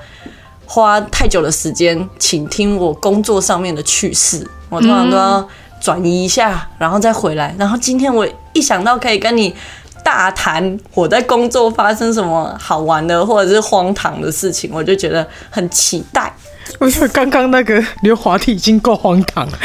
[0.67, 5.47] 花太久的时间倾听我工作上面的趣事，我通常都要
[5.79, 7.55] 转移一下，然后再回来。
[7.55, 9.55] 然后今天我一想到可以跟你
[10.03, 16.33] 大谈我在工作发生什么好玩的或者是荒唐的事情，我就觉得很期待。
[16.79, 19.57] 我觉得刚刚那个 溜滑梯已经够荒唐了。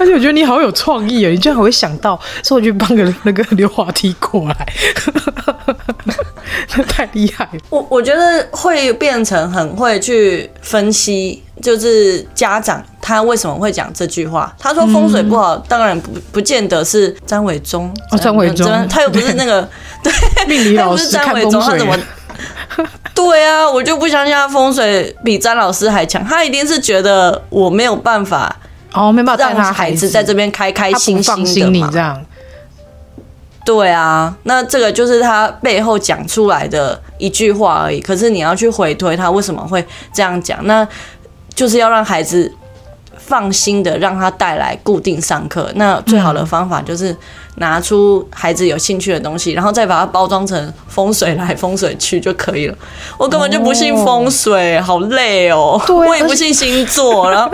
[0.00, 1.30] 而且我觉得你好有创意啊！
[1.30, 4.72] 你居然还会想到，说我去搬个那个溜滑梯过来，
[6.74, 7.60] 那太厉害了。
[7.68, 14.52] 我我觉得会变成很会去分析，就是家长他为什么会讲这句话。
[14.58, 19.68] 他说风水不好，嗯、当然不不见得是张伟忠哦，张伟忠，他又不是那个
[20.02, 20.12] 对
[20.48, 21.98] 命理老师看风水，他怎么？
[23.16, 26.24] 对啊，我就不相信他风水比詹老师还强。
[26.24, 28.54] 他一定是觉得我没有办法。
[28.92, 31.90] 哦，没办法让他孩子在这边开开心心的嘛。
[31.92, 32.24] 这样，
[33.64, 38.00] 对啊，那这个就是他背后讲出来的一句话而已。
[38.00, 40.86] 可是你要去回推他为什么会这样讲，那
[41.54, 42.52] 就是要让孩子
[43.16, 45.70] 放心的让他带来固定上课。
[45.74, 47.16] 那最好的方法就是
[47.56, 52.76] 拿出孩子有兴趣的东西，然后再把它包装成风水来风水去就可以了。
[53.18, 55.80] 我根本就不信风水，好累哦。
[55.88, 57.50] 我也不信星座，然后。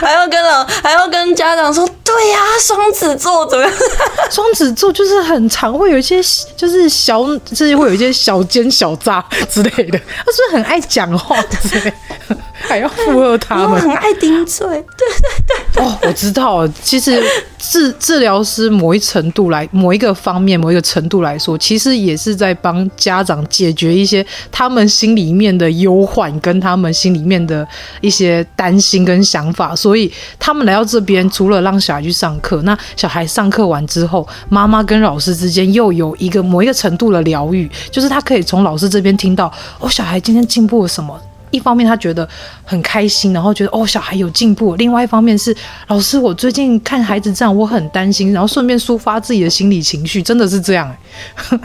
[0.00, 3.72] 还要跟老，还要跟家长说，对呀、啊，双子座怎么样？
[4.30, 6.16] 双子座就是很常会有一些，
[6.56, 9.98] 就是小，就是会有一些小奸小诈之类的。
[9.98, 11.92] 他是不是很爱讲话之类
[12.28, 12.36] 的？
[12.68, 14.66] 还要附和他们，很爱顶嘴。
[14.96, 15.84] 对对对。
[15.84, 17.22] 哦，我知道，其实
[17.58, 27.66] 治治疗师某一程度来，某一个方面，某一个程度来说，其实也是在帮家长解决一些他们心里面的忧患，跟他们心里面的
[28.00, 29.74] 一些担心跟想法。
[29.76, 41.20] 所以他们来到这边，除了让小孩去上课，那小孩上课完之后，妈妈跟老师之间又有一个某一个程度的疗愈，就是他可以从老师这边听到，哦，小孩今天进步了什么？
[41.56, 42.28] 一方面他觉得
[42.64, 45.56] 很开心，然后觉得哦，小孩有进步；另外一方面是
[45.88, 50.94] 老师，我最近看孩子这样，我很担心，然后顺便抒发自己的心理情绪，真的是这样，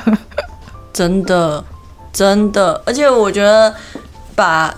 [0.92, 1.64] 真的，
[2.12, 3.74] 真的，而且我觉得
[4.36, 4.74] 把。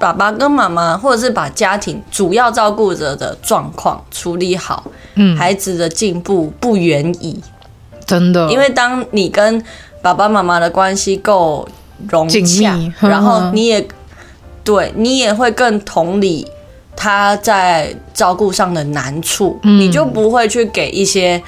[0.00, 4.82] 爸爸跟妈妈，或者是把家庭主要照顾者的状况处理好，
[5.16, 7.38] 嗯，孩子的进步不远矣，
[8.06, 8.50] 真的。
[8.50, 9.62] 因为当你跟
[10.00, 11.68] 爸爸妈妈的关系够
[12.08, 13.86] 融洽，然后你也
[14.64, 16.46] 对你也会更同理
[16.96, 21.42] 他在照顾上的难处，嗯，你就不会去给一些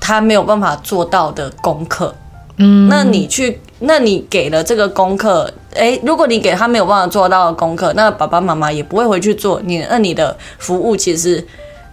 [0.00, 2.14] 他没有办法做到的功课。
[2.58, 9.60] 嗯，那你去，那你给了这个功课，诶，如果你给他没有办法做到的功课，那爸爸妈妈也不会回去做。
[9.62, 11.46] 你，那你的服务其实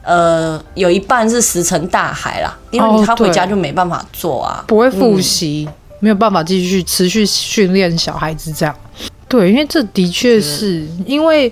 [0.04, 8.74] 呃，有一半是石沉大海啦，因为他回家就没办法做啊，不会复习，嗯、没有办法继续持续训练小孩子这样。
[9.34, 11.52] 对，因为这的确是因为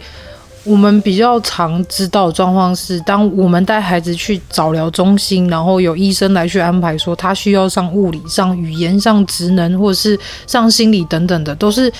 [0.64, 11.92] 我们比较常知道状况是，当我们带孩子去早疗中心，然后有医生来去安排说他需要上物理、上语言、上职能，或者是上心理等等的，都是。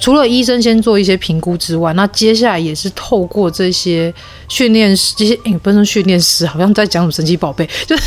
[0.00, 4.10] 除了医生先做一些评估之外，那接下来也是透过这些
[4.48, 8.02] 训练师，这些诶，不是训练师，好像在讲什么神奇宝贝，就是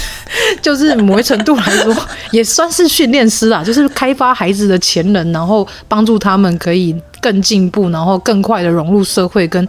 [0.61, 1.95] 就是某一程度来说，
[2.31, 9.67] 也算是训练师啊，就是开发孩子的潜能，然后帮助他们可以更进步，然后更快的融入社会跟。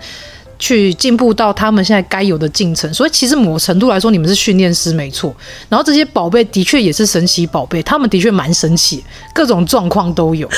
[0.61, 5.33] 去进步到他们现在该有的进程，所以其实某程度来说，你们是训练师没错。
[5.69, 10.51] 然后这些宝贝的确也是神奇宝贝，他们的确蛮神奇，各种状况都有。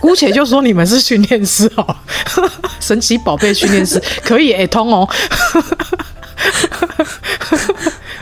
[0.00, 1.96] 姑且就说你们是训练师哦，
[2.80, 5.06] 神奇宝贝训练师可以哎通哦。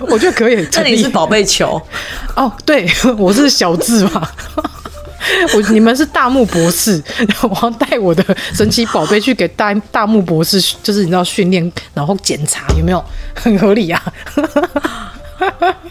[0.08, 0.64] 我觉得可以。
[0.72, 1.80] 这里是宝贝球
[2.36, 4.28] 哦，对， 我是小智嘛。
[5.54, 7.00] 我你们是大木博士，
[7.42, 14.02] 我要带我的神奇宝贝去给大大木博士，就是你知道训练，然后检查有没有很合理啊？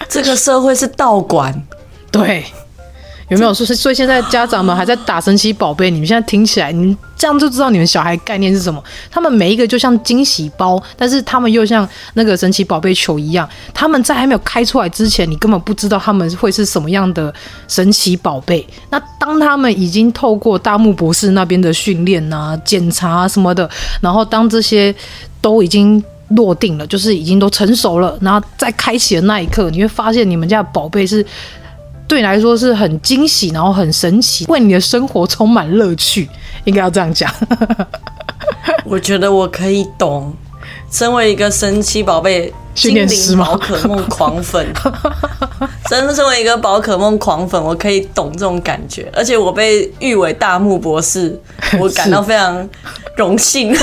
[0.10, 1.54] 这个社会是道馆，
[2.12, 2.44] 对。
[3.30, 3.66] 有没有说？
[3.66, 8.84] 所以现在家长们还在打神奇宝贝，你们现在听起来，你这样就知道你们小孩概念是什么。
[9.12, 13.48] 他们每一个就像惊喜包，但是他们又像那个神奇宝贝球一样。
[13.74, 17.34] 他们在还没有开出来之前，你根本不知道他们会是什么样的
[17.68, 18.66] 神奇宝贝。
[18.90, 23.70] 那当他们已经透过大木博士那边的训练啊、检查什么的，
[24.02, 24.94] 然后当这些
[25.40, 31.24] 都已经落定了，就是已经都成熟了，然后在开启的那一刻，你会发现你们家的宝贝是。
[32.10, 36.28] 对你来说是很惊喜，然后很神奇，为你的生活充满乐趣，
[36.66, 37.32] 应该要这样讲。
[38.84, 40.34] 我觉得我可以懂，
[40.92, 44.66] 身为一个神奇宝贝精灵宝可梦狂粉，
[45.90, 49.12] 真的身为一个宝可梦狂粉，我可以懂这种感觉。
[49.14, 51.40] 而且我被誉为大木博士，
[51.80, 52.68] 我感到非常
[53.18, 53.76] 荣幸。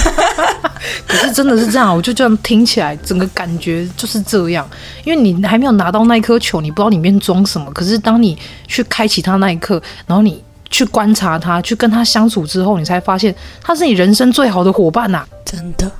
[1.06, 4.68] 可是真的是这样，我就这样听起来，整个感觉就是这样。
[5.04, 7.70] 因为你还没有拿到那颗球，你不知道里面装什么。
[7.72, 15.24] 可是当你去开启它那一刻，然后你去观察它，去跟它相处之后，你才发现它是你人生最好的伙伴呐！
[15.44, 15.90] 真的，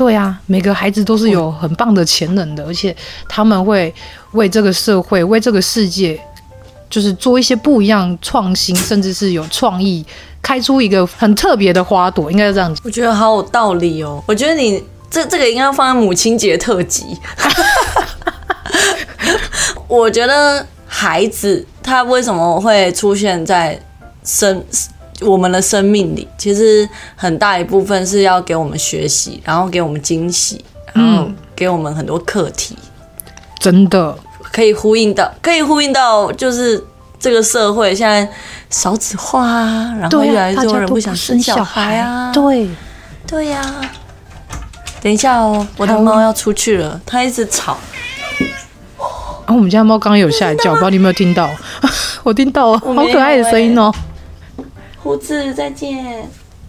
[0.00, 2.96] 对啊，每个孩子都是有很棒的潜能的，而且
[3.28, 3.94] 他们会
[4.32, 6.18] 为这个社会、为这个世界，
[6.88, 10.02] 就是做一些不一样创新，甚至是有创意。
[10.40, 12.80] 开出一个很特别的花朵，应该是这样子。
[12.82, 14.24] 我觉得好有道理哦。
[14.26, 17.04] 我觉得你这这个应该要放在母亲节特辑。
[19.86, 23.78] 我觉得孩子他为什么会出现在
[24.24, 24.64] 生
[25.20, 32.76] 我们的生命里，其实很大一部分是要给我们学习，然后给我们惊喜，然后给我们很多课题。
[33.58, 34.16] 真的
[34.52, 36.84] 可以呼应到，可以呼应到，就是。
[37.22, 38.26] 这个社会现在
[38.70, 42.32] 少子化啊，然后越来越多人不想生小孩啊。
[42.32, 42.66] 对，
[43.26, 43.84] 对呀、啊。
[45.02, 47.76] 等一下哦，我的猫要出去了，它一直吵。
[49.44, 51.50] 啊，我们家猫刚刚有下来叫，不知道你有没有听到？
[52.24, 53.92] 我听到，好可爱的声音哦。
[55.02, 56.28] 胡子，再见。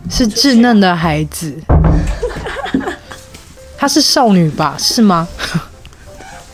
[0.09, 1.53] 是稚嫩的孩子。
[3.77, 4.75] 她是少女吧？
[4.79, 5.27] 是吗？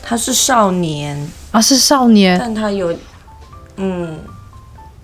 [0.01, 2.97] 她是少年啊，是少年，但她有。
[3.75, 4.17] 嗯，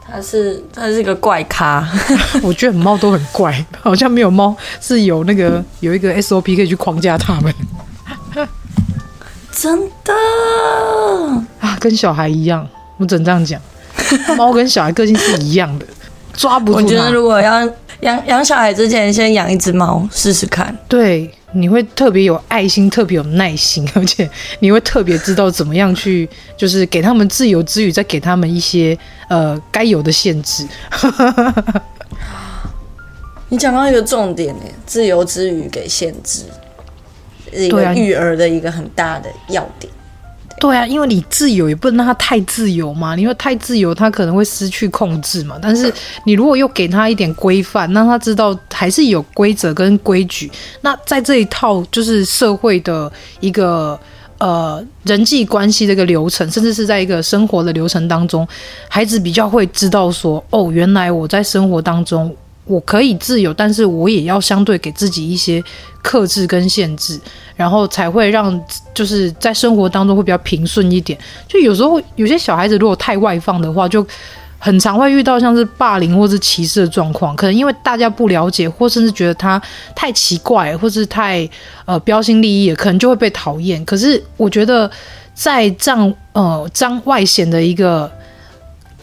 [0.01, 1.87] 她是她是一个怪咖，
[2.41, 7.53] 我觉得猫都很怪，好像没有猫是有那个有一个 SOP 可以去框架他们。
[9.51, 10.13] 真的
[11.59, 13.61] 啊，跟小孩一样，我只能这样讲，
[14.35, 15.85] 猫跟小孩个性是一样的，
[16.33, 16.77] 抓不住。
[16.77, 17.63] 我觉得如果要
[18.01, 20.77] 养养小孩之前，先养一只猫试试看。
[20.87, 21.31] 对。
[21.55, 28.97] 你会特别有爱心，特别有耐心， 而且你会特别知道怎么样去，就是给他们自由之余，再给他们一些
[29.29, 30.65] 呃该有的限制。
[33.49, 36.45] 你讲到一个重点呢，自由之余给限制，
[37.51, 39.93] 一个育儿的一个很大的要点。
[40.63, 45.59] 对啊，因为你自由也不能让他太自由嘛，因为太自由他可能会失去控制嘛。
[45.61, 45.93] 但是
[46.25, 50.49] 你如果又给他一点规范，让他知道还是有规则跟规矩，
[50.79, 53.99] 那在这一套就是社会的一个
[54.37, 58.47] 呃人际关系的一个流程，甚至是在一个生活的流程当中，
[58.87, 62.33] 孩子比较会知道说，哦，原来我在生活当中。
[62.65, 65.61] 我可以自由，但是我也要相对给自己一些
[66.01, 67.19] 克制跟限制，
[67.55, 68.59] 然后才会让
[68.93, 71.19] 就是在生活当中会比较平顺一点。
[71.47, 74.05] 就有时候有些小孩子如果太外放的话，就
[74.59, 79.61] 很常会遇到像是霸凌或是歧视的状况，可能因为大家不了解，或甚至觉得他
[79.93, 81.47] 太奇怪，或是太
[81.83, 83.83] 呃标新立异，可能就会被讨厌。
[83.83, 84.89] 可是我觉得
[85.33, 88.09] 在这样呃张外显的一个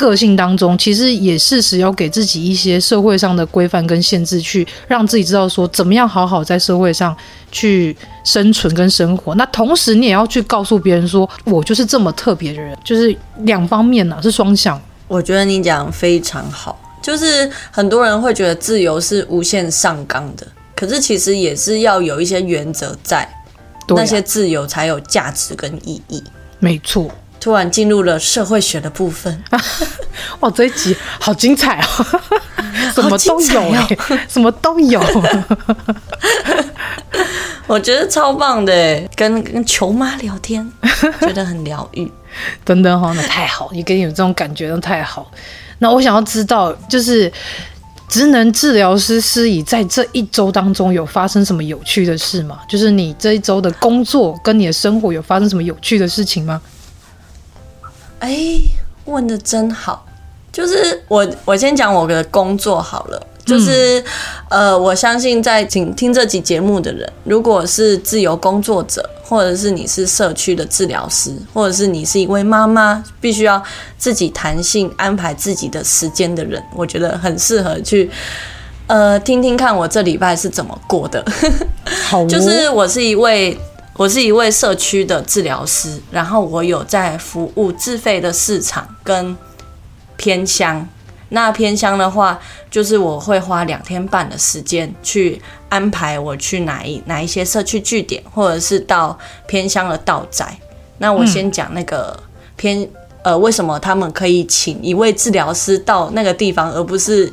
[0.01, 7.15] 个性当中，其实也适时要给自己一些社会上的规范跟限制，去让自己知道说怎么样好好在社会上
[7.53, 7.95] 去
[8.25, 9.35] 生存跟生活。
[9.35, 14.81] 那同时你也要去告诉别人说，我就是这么特别的人，就是两方面呢、啊，是双向。
[15.07, 23.35] 我觉得你讲非常好，就是很多人会觉得自由是无限上纲的，可是其实也是要有一些原则在，啊、
[23.89, 26.25] 那些自由才有价值跟意义。
[26.59, 27.11] 没错，
[27.41, 29.43] 突然进入了社会学的部分，
[30.41, 32.07] 哇，这一集好精彩哦，
[32.95, 35.03] 什么都有、欸，哦、什么都有，
[37.67, 40.71] 我觉得超棒的，跟跟球妈聊天，
[41.21, 42.11] 觉得很疗愈。
[42.65, 45.31] 等等哈，那太好，你给你有这种感觉，那太好。
[45.79, 47.33] 那我想要知道，就是
[48.09, 52.61] 职能治疗师思怡在这一周当中有发生什么有趣的事吗？
[52.69, 56.61] 就是你这一周的工作跟你的生活有发生什么有趣的事情吗？
[58.21, 58.61] 哎，
[59.05, 60.07] 问的真好。
[60.53, 63.27] 就是我，我先讲我的工作好了。
[63.47, 64.05] 就是，
[64.49, 73.61] 呃，我相信在听听这集节目的人，如果是自由工作者，或者是你是社区的治疗师，或者是你是一位妈妈，必须要
[73.99, 78.09] 自己弹性安排自己的时间的人，我觉得很适合去，
[78.87, 81.25] 呃，听听看我这礼拜是怎么过的。
[82.09, 83.59] 好哦，就是我是一位，
[84.01, 89.37] 我是一位社区的治疗师，然后我有在服务自费的市场跟
[90.17, 90.89] 偏乡。
[91.29, 92.41] 那偏乡的话，
[92.71, 95.39] 就是我会花两天半的时间去
[95.69, 100.59] 安排我去哪一哪一些社区据点，或者是到偏乡的道宅。
[100.97, 102.19] 那我先讲那个
[102.57, 102.89] 偏、
[103.23, 107.31] 呃，为什么他们可以请一位治疗师到那个地方，而不是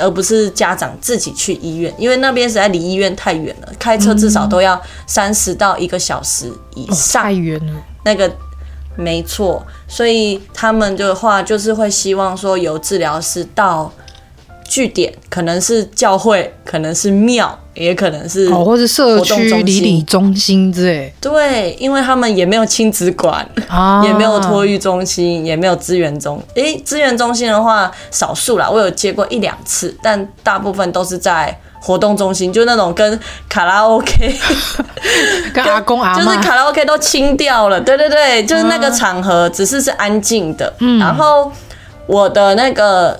[0.00, 1.94] 而不是家长自己去医院？
[1.98, 7.72] 因为那边实在离医院太远了，开车至少都要三十到一个小时以上，哦、太远了。
[8.04, 8.30] 那个。
[8.96, 13.90] 没错，所以他们的话就是会希望说，由治疗师到
[14.70, 21.12] 据点，可能是教会，可能是庙，也可能是哦，或是社区邻里中心之类。
[21.20, 26.40] 对，因为他们也没有亲子馆，啊、也没有托育中心，也没有资源中。
[26.54, 31.58] 诶，资源中心的话，少数啦，我有接过一两次，但大部分都是在。
[31.82, 33.18] 活动中心就那种跟
[33.48, 34.38] 卡拉 OK，
[35.50, 37.80] 跟阿公阿妈，就是卡拉 OK 都清掉了。
[37.80, 40.70] 对对对，就是那个场合只是是安静的。
[40.80, 41.50] 嗯，然后
[42.06, 43.18] 我的那个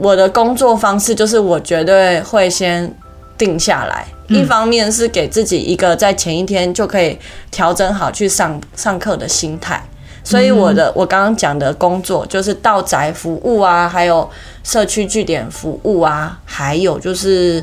[0.00, 2.92] 我的工作方式就是我绝对会先
[3.36, 7.18] 定下来，嗯、一方面是给自己一个在前一天就可以
[7.50, 9.82] 调整好去上上课的心态。
[10.24, 14.28] 所以我的、嗯、我刚刚讲的工作就是到宅服务啊，还有
[14.62, 17.62] 社区据点服务啊，还有就是。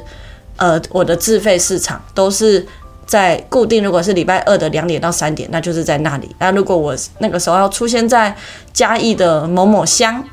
[0.59, 2.65] 呃，我的自费市场都是
[3.05, 6.35] 在固定，如果是礼拜二的两点到三点，那就是在那里。
[6.39, 8.35] 那如果我那个时候要出现在
[8.73, 10.23] 嘉义的某某乡，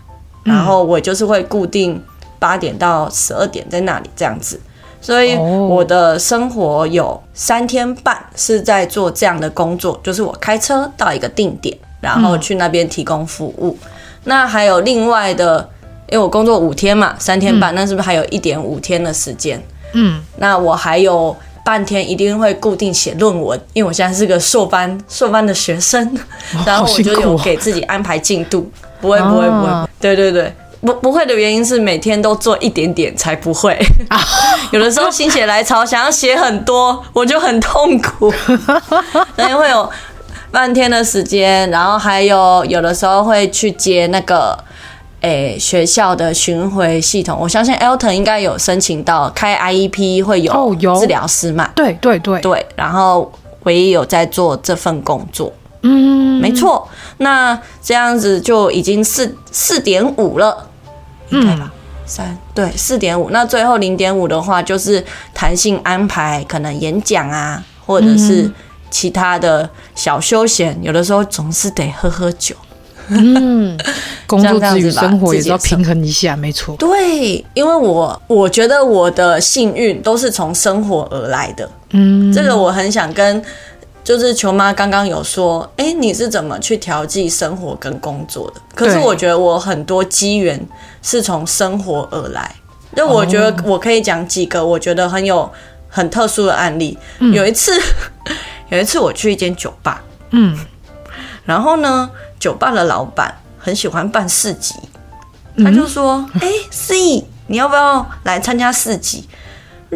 [0.44, 2.00] 然后我就是会固定
[2.38, 4.60] 八点到十二点在那里这样子。
[5.00, 13.76] 所以我的生活有三天半是在做这样的工作，就是我开车到一个定点，然后去那边提供服务。
[14.24, 15.68] 那还有另外的，
[16.08, 19.62] 因为我工作五天嘛，三天半，那是不是还有一点五天的时间？
[19.92, 26.16] 嗯，那我还有半天一定会固定写论文，因为我现在是个硕班硕班的学生，
[26.66, 33.78] 然后我就有给自己安排进度，不会不会不会，对对对，不不会的原因是每天都做一点点才不会，
[34.72, 38.30] 有的时候心血来潮想要写很多，我就很痛苦，
[39.34, 39.90] 所以会有
[40.50, 44.58] 半天的时间，然后还有有的时候会去接那个。
[45.24, 51.66] 诶、欸，学校的巡回系统，我相信 Elton 应该有申请到开 IEP 会有治疗师嘛？
[51.74, 55.50] 对对对对，然后我也有在做这份工作，
[55.80, 56.86] 嗯，没错。
[57.16, 60.68] 那这样子就已经四四点五了，
[61.30, 61.56] 对吧？
[61.62, 61.70] 嗯，
[62.04, 65.02] 三对四点五，那最后零点五的话就是
[65.32, 68.50] 弹性安排，可能演讲啊，或者是
[68.90, 72.54] 其他的小休闲，有的时候总是得喝喝酒。
[73.08, 73.76] 嗯，
[74.26, 76.74] 工作之余生活也是要平衡一下，没错。
[76.76, 81.68] 对，因为我我觉得我的幸运都是从生活而来的。
[81.90, 83.42] 嗯，这个我很想跟，
[84.02, 88.60] 就是球妈刚刚有说，哎，你是怎么去调剂生活跟工作的？
[88.74, 90.60] 可是我觉得我很多机缘
[91.02, 92.54] 是从生活而来。
[92.92, 95.50] 那我觉得我可以讲几个我觉得很有
[95.88, 96.96] 很特殊的案例。
[97.18, 97.72] 有一次，
[98.70, 100.56] 有一次我去一间酒吧，嗯，
[101.44, 102.10] 然后呢。
[102.44, 104.74] 酒吧的老板很喜欢办市集，
[105.64, 109.26] 他就说：“哎、嗯，思怡，你要不要来参加市集？”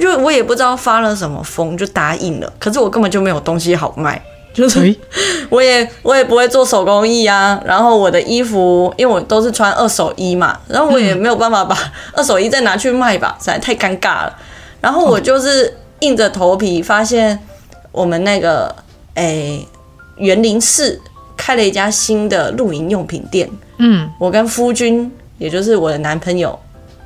[0.01, 2.51] 就我也不知道发了什么疯，就答应了。
[2.59, 4.18] 可是我根本就没有东西好卖，
[4.55, 4.96] 就是
[5.51, 7.61] 我也我也不会做手工艺啊。
[7.66, 11.76] 然后我的衣服，因为我都是穿二手衣嘛，然后我也没有办法把
[12.14, 14.34] 二手衣再拿去卖吧，实在太尴尬了。
[14.80, 17.38] 然后我就是硬着头皮，发现
[17.92, 18.74] 我们那个
[19.16, 19.68] 诶
[20.16, 20.99] 园林市
[21.49, 23.49] 开了一家新的露营用品店。
[23.78, 26.59] 嗯，我跟夫君，也就是我的男朋友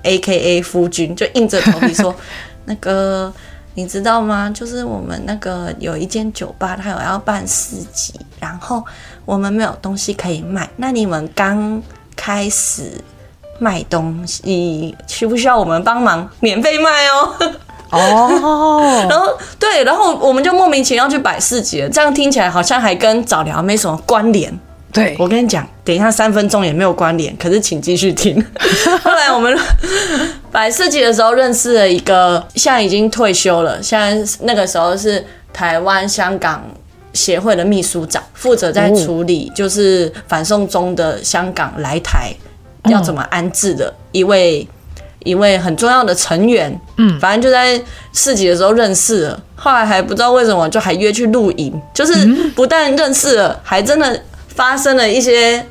[0.03, 2.13] ，AKA 夫君，就硬着头皮说。
[2.67, 3.33] 那个
[3.75, 4.51] 你知道吗？
[4.53, 8.85] 就是我们那个有一间酒吧，它有要办市集，然后
[9.25, 10.69] 我们没有东西可以卖。
[10.75, 11.81] 那你们刚
[12.17, 12.91] 开始
[13.61, 17.55] 卖东西，需不需要我们帮忙免费卖哦？
[17.93, 21.89] 哦， 然后对，然后我们就莫名其妙去摆市集了。
[21.89, 24.53] 这样听起来好像还跟早疗没什么关联。
[24.93, 28.45] 对，我跟你讲，等一下三分钟也没有关联，可是请继续听。
[29.03, 29.59] 后来我们
[30.53, 36.63] 摆市集的时候认识了一个，现在已经退休了，现在那个时候是台湾香港
[37.15, 42.31] 协会的秘书长，负责在处理就是反送中的香港来台
[42.91, 44.69] 要怎么安置的一位
[45.25, 46.81] 一位很重要的成员。
[46.97, 47.81] 嗯，反正就在
[48.13, 54.23] 市集的时候认识了，后来还不知道为什么就还约去露营，就是不但认识了，还真的。
[54.55, 55.65] 发生了一些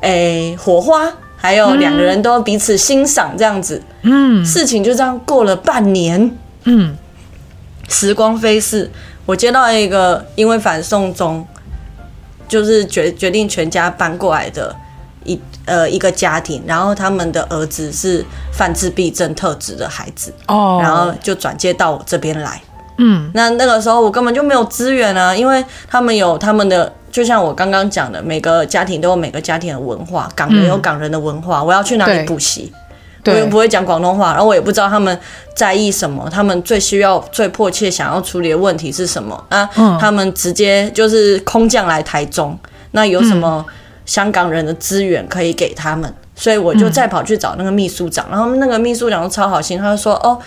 [0.00, 6.96] 诶、欸、火花，还有两个人都彼此欣赏这样子，嗯，事情就这样过了半年，嗯，
[7.88, 8.90] 时光飞逝，
[9.26, 11.46] 我接到一个因为反送中，
[12.48, 14.74] 就是决决定全家搬过来的
[15.26, 22.60] 一呃一个家庭，然后他们的儿子是犯自闭症特质的孩子，哦，然后就转接到我这边来，
[22.98, 26.92] 嗯，那那个时候我根本就没有资源啊，因为他们有他们的。
[27.12, 31.60] 就像我刚刚讲的，每个家庭都有每个家庭的文化，港人有港人的文化。
[31.60, 32.70] 嗯、我要去哪里补习？
[33.24, 35.18] 我也不会讲广东话，然后我也不知道他们
[35.54, 39.66] 在意什么，他们最需要、最迫切想要处理的问题是什么啊？
[39.76, 42.58] 嗯、他们直接就是空降来台中，
[42.90, 43.64] 那有什么
[44.06, 46.12] 香港人的资源可以给他们？
[46.34, 50.38] 所以我就再跑去找那个秘书长，然后那个秘书长超好心，他就说：“哦，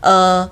[0.00, 0.50] 呃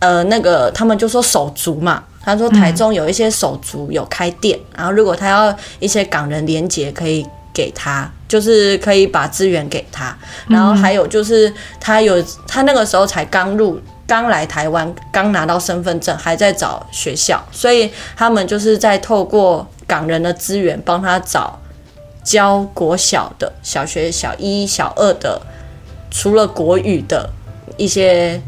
[0.00, 10.14] 呃，那个他们就说手足嘛。”他说台中有一些手足有开店，嗯、然后如果他要一些港人连结，可以给他，就是可以把资源给他。
[10.46, 11.50] 然后还有就是
[11.80, 21.58] 他有他那个时候才刚入，刚来台湾，刚拿到身份证，还在找学校，所以他们就是在透过港人的资源帮他找
[22.22, 25.40] 教国小的、小学小一、小二的，
[26.10, 27.30] 除了国语的
[27.76, 28.40] 一些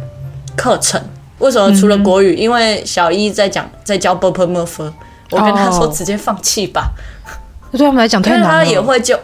[0.57, 1.01] 课程。
[1.39, 2.35] 为什么除了国语？
[2.35, 4.93] 因为小一在讲在教 b u r p l e Murph，
[5.31, 6.93] 我跟他说直接放弃吧。
[7.73, 8.47] 对他们来讲太难了。
[8.47, 9.19] 因为他也会就，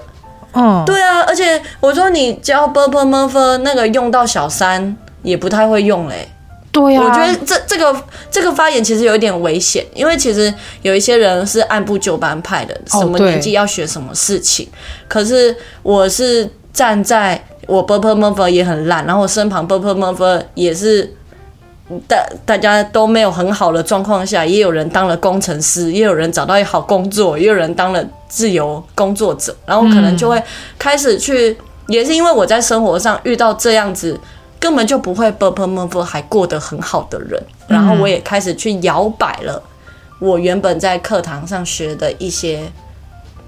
[0.52, 6.28] 嗯，对啊，而且我说你教 b u r p l e Murph 那个用到小三也不太会用嘞、
[6.70, 10.52] 对呀，我觉得这这个这个发言其实有一点危险，因为其实
[10.82, 14.68] 有一些人是按部就班派的，什么年纪要学什么事情。
[15.08, 21.10] 可是我是站在我 purple mother 也很烂，然后我身旁 purple mother 也是
[22.06, 30.40] 大大家都没有很好的状况下，也有人当了工程师，也有人找到一好工作，也有人当了自由工作者，然后可能就会
[30.78, 31.56] 开始去，
[31.86, 34.20] 也是因为我在生活上遇到这样子。
[34.60, 39.62] 根本就不会，蹦蹦蹦蹦还过得很好的人，然后我也开始去摇摆了。
[40.18, 42.70] 我原本在课堂上学的一些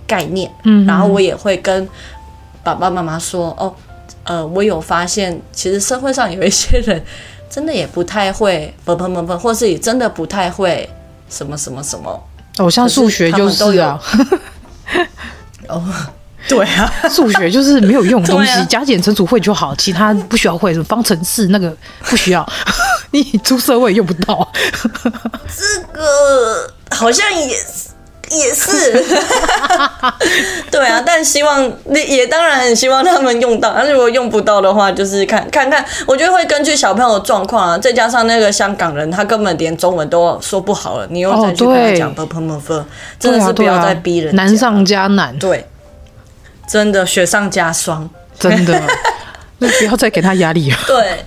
[0.07, 1.89] 概念，嗯，然后我也会跟
[2.63, 3.75] 爸爸妈妈说：“哦，
[4.23, 7.03] 呃，我有发现，其实社会上有一些人，
[7.51, 10.89] 真的也不太会蹦蹦蹦蹦，或是也真的不太会
[11.29, 12.23] 什么什么什么。
[12.59, 14.01] 哦，像数学就是啊。”
[15.67, 15.83] 哦。
[16.49, 21.75] 对啊，数学就是没有用的东西，加减乘除会就好，其他不需要会什么方程式那个
[22.05, 22.47] 不需要，
[23.13, 24.51] 你出社会用不到。
[25.57, 27.57] 这个好像也
[28.31, 29.05] 也是，
[30.71, 42.87] 对啊，但希望也当然很希望他们用到，但是如果用不到的话，就是看看看，我觉得会根据小朋友状况啊，再加上那个香港人，他根本连中文都说不好了，你又再对他讲德文、英文，
[43.19, 45.67] 真的是不要再逼人，难上加难，对。
[46.71, 48.09] 真的雪上加霜，
[48.39, 48.81] 真的，
[49.59, 50.77] 那不要再给他压力了。
[50.87, 51.25] 对，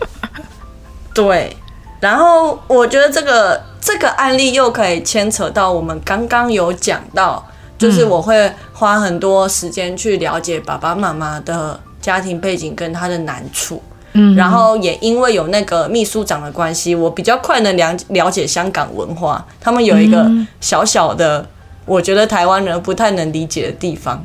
[1.14, 1.58] 对，
[2.00, 3.62] 然后我觉得这个。
[3.86, 7.46] 这个案例又可以牵扯到我们刚刚有讲到，
[7.78, 13.84] 就是我会花很多时间去了解爸爸妈妈的家庭背景跟他的难处，
[14.14, 19.46] 嗯，然后也因为有那个秘书长的关系，我比较快能了了解香港文化。
[19.60, 20.32] 他们有一个
[20.62, 21.46] 小小的，
[21.86, 24.24] 我觉得台湾人不太能理解的地方，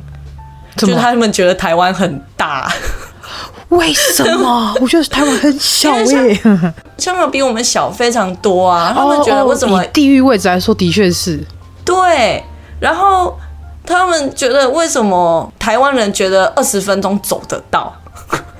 [0.79, 2.71] 就是他们觉得台湾很大。
[3.69, 4.73] 为什么？
[4.81, 8.91] 我觉得台湾很小耶、欸，香港 比我们小非常多啊。
[8.95, 11.39] 他们觉得为什么、哦哦、地域位置来说，的确是
[11.85, 12.43] 对。
[12.79, 13.37] 然后
[13.85, 17.93] 他们觉得为什么台湾人觉得二十分钟走得到？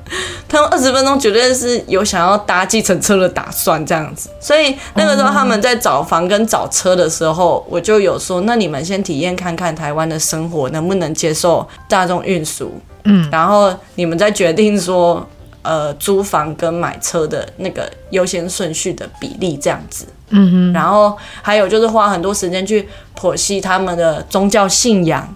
[0.47, 4.29] 他们二十分钟绝对是有想要搭计程车的打算，这样子。
[4.39, 15.25] 所以那个时候他们在找房跟找车的时候，我就有说：那你们先体验看看台湾的生活能不能接受大众运输，嗯，然后你们再决定说，
[15.61, 20.73] 呃，租房跟买车的那个优先顺序的比例这样子，嗯哼。
[20.73, 25.27] 然后还有就是花很多时间去剖析他们的宗教信仰。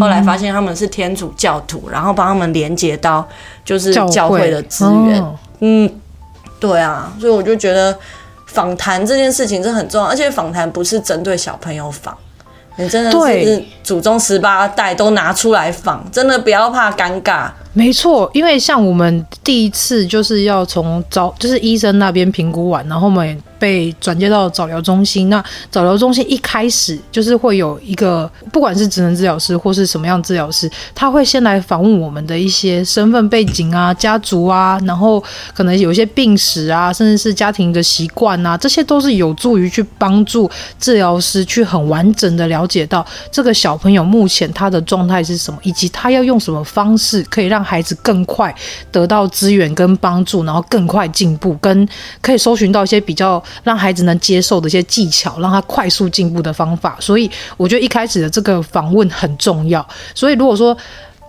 [0.00, 3.26] 后来发现他们是天主教徒，然后帮他们连接到
[3.64, 5.22] 就是教会的资源。
[5.22, 6.00] 哦、嗯，
[6.58, 7.96] 对啊，所以我就觉得
[8.46, 12.16] 访谈这件事情是很重要，而且访谈不是针对小朋友访，
[12.76, 17.48] 你真的是祖宗十八代都拿出来访，真的不要怕尴尬。
[17.76, 23.42] 没错，因为像我们第一次就是要从早就是医生那边评估完，然后我们。
[23.58, 35.24] 被转接到早疗中心，那早疗中心一开始就是会有一个，不管是职能治疗师或是什么样治疗师，他会先来访问我们的一些身份背景啊、家族啊，然后
[35.54, 43.02] 可能有一些病史啊，甚至是家庭的习惯啊，这些都是有助于去帮助治疗师去很完整的了解到
[43.32, 48.54] 这个小朋友目前他的状态是什么，以及他要用什么方式可以让孩子更快
[48.90, 51.86] 得到资源跟帮助，然后更快进步，跟
[52.22, 53.26] 可以搜寻到一些比较。
[53.64, 59.84] 让孩子能接受的一些技巧，让他快速进步的方法，所以我觉得一开始的这个访问很重要。
[60.14, 60.76] 所以如果说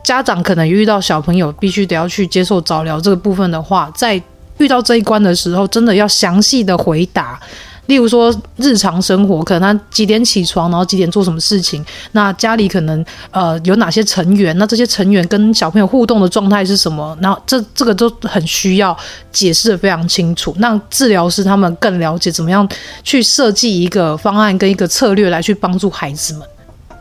[0.04, 4.22] 家长可能遇到小朋友必须得要去接受早疗这个部分的话，在
[4.60, 7.40] 遇到这一关的时候，真的要详细的回答。
[7.88, 11.84] 例如说，日常生活可能他几点起床，然后几点做什么事情？
[12.12, 14.58] 那家里可能呃有哪些成员？
[14.58, 17.18] 那这些成员跟小朋友互动的状态是什么？
[17.22, 18.96] 然后这这个都很需要
[19.32, 22.68] 解释得非常清楚，让治疗师他们更了解怎么样
[23.04, 26.48] 去设计一个方案跟一个策略来去帮助孩子们。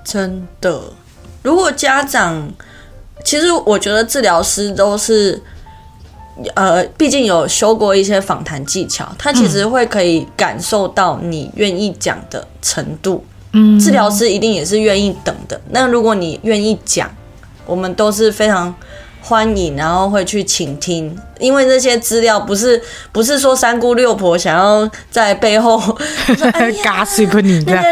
[0.05, 0.81] 真的，
[1.43, 2.49] 如果家长，
[3.25, 5.43] 其实我觉得治疗师都是。
[6.55, 13.25] 呃，毕竟有修过一些访谈技巧，他其实会可以感受到你愿意讲的程度。
[13.53, 15.61] 嗯，治疗师一定也是愿意等的。
[15.71, 17.11] 那如果你愿意讲，
[17.67, 18.75] 我们都是非常。
[19.29, 25.83] 欢迎，然后会去倾听，因为那些资料不是不是说三姑六婆想要在背后。
[26.39, 27.83] 那个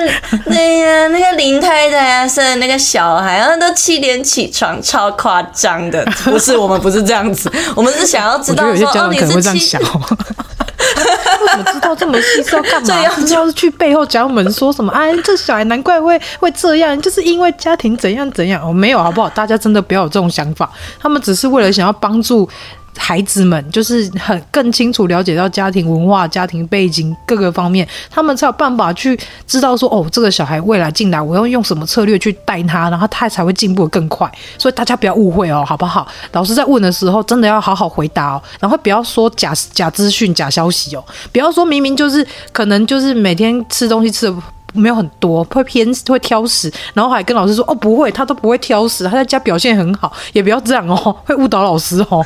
[0.47, 6.05] 那个那个林太太啊，生的那个小孩，然后都七点起床，超夸张的。
[6.23, 9.77] 不是我们不是这样子，我们是想要知道说哦，你是七。
[11.41, 13.09] 为什么知道这么细是要干嘛？
[13.27, 14.93] 是要是去背后讲我们说什么？
[14.93, 18.63] 哎，这小孩难怪会会这样，就是因为家庭怎样怎样。
[18.67, 19.29] 哦，没有好不好？
[19.31, 20.71] 大家真的不要有这种想法。
[21.01, 22.49] 他们只是为了想要帮助。
[22.97, 34.31] 孩子们就是很更清楚了解到家庭文化、家庭背景各个方面，他们才有办法去知道说，哦，这个小孩未来进来，我要用什么策略去带他，然后他才会进步得更快。
[34.57, 36.07] 所以大家不要误会哦，好不好？
[36.33, 44.37] 老师在问的时候，真的要好好回答哦，然后不要说假假资讯、假消息哦，不要说明明就是可能就是每天吃东西吃的
[44.73, 52.25] 没有很多，会偏会挑食，然后还跟老师说，哦，不会，他都不会挑食，他在家表现很好，也不要这样哦，会误导老师哦。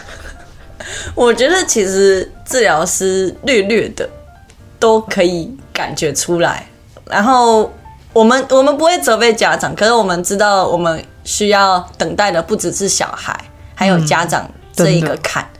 [1.14, 4.08] 我觉得其实治疗师略略的
[4.78, 6.66] 都可以感觉出来，
[7.06, 7.72] 然后
[8.12, 13.38] 我们我们不会责备家长，可是我们知道我们需要等待的不只是小孩，
[13.74, 15.42] 还有家长这一个坎。
[15.42, 15.58] 嗯、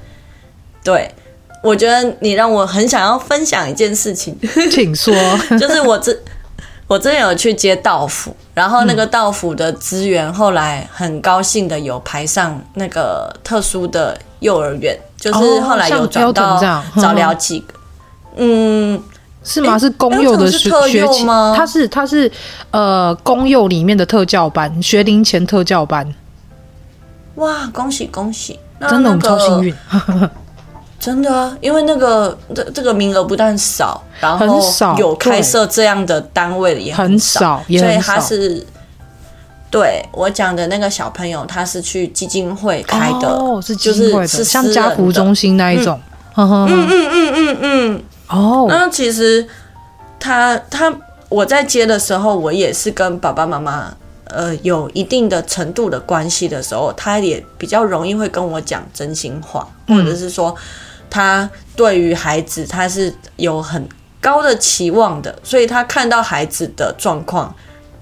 [0.84, 1.14] 对，
[1.62, 4.38] 我觉得你让我很想要分享一件事情，
[4.70, 5.14] 请说，
[5.58, 6.16] 就是我这
[6.86, 14.98] 我之前有去接道府，然后那个道府的资源后来很高兴的有排上那个特殊的幼儿园。
[15.18, 16.56] 就是后来有转到
[16.96, 17.74] 早疗几个，
[18.36, 19.02] 嗯，
[19.42, 19.76] 是吗？
[19.76, 21.52] 是公幼的学学期吗？
[21.56, 22.30] 他是他是
[22.70, 26.14] 呃公幼里面的特教班，学龄前特教班。
[27.34, 28.60] 哇，恭喜恭喜！
[28.88, 29.74] 真的我们超幸运，
[31.00, 31.56] 真的啊！
[31.60, 34.62] 因为那个这这个名额不但少，然后
[34.96, 38.64] 有开设这样的单位也很少，所以他是。
[39.70, 46.00] 对我讲的那个小朋友，他是去基金会开的，哦，是基金会的，就是是像家福中心那一种，
[46.36, 46.66] 嗯。
[46.66, 49.46] 嗯嗯嗯嗯嗯，哦，那其实
[50.18, 50.90] 他他
[51.28, 53.94] 我在接的时候，我也是跟爸爸妈妈
[54.24, 60.56] 呃有一定的程度的关系的时候，他也比较容易会跟我讲真心话，或者是说
[61.10, 63.86] 他对于孩子他是有很
[64.18, 67.54] 高的期望的，所以他看到孩子的状况。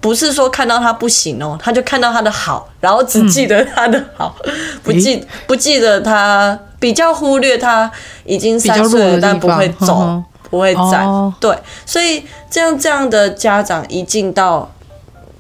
[0.06, 4.52] 不是说看到他不行哦，他就看到他的好，然后只记得他的好，嗯、
[4.84, 7.90] 不记不记得他比较忽略他
[8.24, 11.04] 已经三岁了，但不会走，呵呵不会站。
[11.04, 14.70] 哦、对，所以这样这样的家长一进到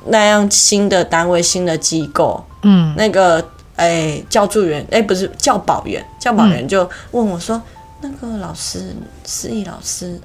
[0.06, 7.54] 那样新的单位、新的机构，嗯，那个哎教助员哎不是教保员，教保员就问我说
[8.02, 10.20] ：“嗯、那个老师，思怡老师，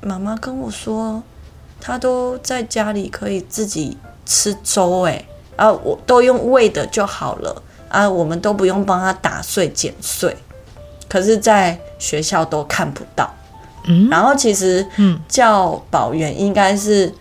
[0.00, 1.22] 妈妈跟我说，
[1.86, 5.22] 他都在家里可以自己吃粥，哎，
[5.56, 10.34] 啊，我都用喂的就好了。”啊，我们都不用帮他打碎剪碎，
[11.08, 13.32] 可是，在学校都看不到。
[13.86, 17.12] 嗯，然后其实，嗯，教保员应该是，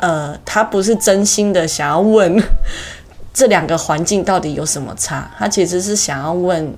[0.00, 2.42] 呃，他不是真心的想要问
[3.32, 6.74] 这两个环境到底有什么差，他其实是想要问。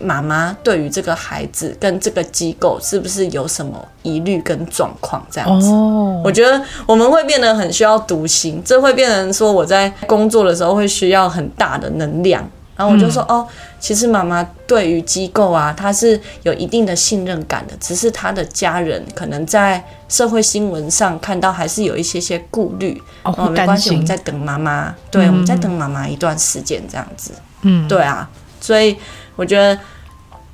[0.00, 5.24] 妈妈对于这个孩子跟这个机构是不是有什么疑虑跟状况？
[5.30, 6.24] 这样子，oh.
[6.24, 12.42] 我觉得我们会变得很需要读心，这会变成说我在工作的时候会需要很大的能量。
[12.76, 13.46] 然后我就说，嗯、哦，
[13.78, 23.00] 其实妈妈对于机构啊，她是有一定的信任感的，只是她的家人可能在社会新闻上看到还是有一些些顾虑。
[23.22, 27.30] 哦，oh, 没关系，我们在等妈妈，对，嗯、我们在等妈妈一段时间，这样子。
[27.62, 28.28] 嗯，对啊，
[28.60, 28.96] 所以。
[29.36, 29.78] 我觉得，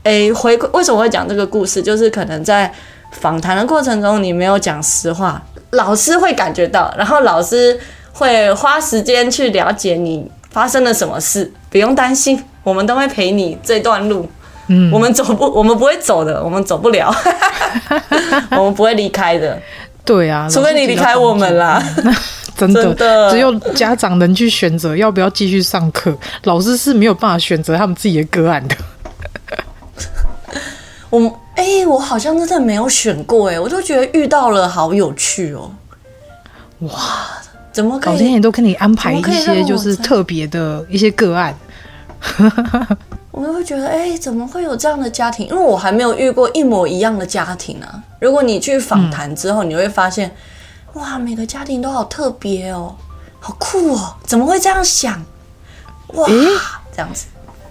[0.05, 1.83] 诶，回归为什么会讲这个故事？
[1.83, 2.73] 就是可能在
[3.13, 7.79] 访谈的过程中，你没有讲实话，老师会感觉到，然后老师
[8.13, 11.53] 会花时间去了解你发生了什么事。
[11.71, 14.29] 不用担心，我们都会陪你这段路。
[14.69, 17.13] 嗯，我们走不，我们不会走的，我们走不了，
[18.57, 19.61] 我们不会离开的。
[20.05, 21.83] 对啊，除非你离开我们啦。
[22.67, 28.77] 真的，真的只有家长能去选择要不要继续上课，老师是没有办法选择他们自己的个案的。
[31.11, 35.71] 我哎、欸，我好像真的没有选过哎，我就觉得遇到了好有趣哦。
[36.81, 36.93] 哇，
[37.73, 38.13] 怎么可以？
[38.13, 41.55] 老天爷都跟你安排一些就是特别的一些个案。
[43.33, 45.49] 我会觉得哎、欸，怎么会有这样的家庭？
[45.49, 48.03] 因为我还没有遇过一模一样的家庭啊。
[48.21, 50.31] 如果你去访谈之后，嗯、你会发现。
[50.95, 52.95] 哇，每个家庭都好特别哦，
[53.39, 54.15] 好酷哦！
[54.25, 55.25] 怎么会这样想？
[56.15, 56.35] 哇，欸、
[56.93, 57.27] 这样子。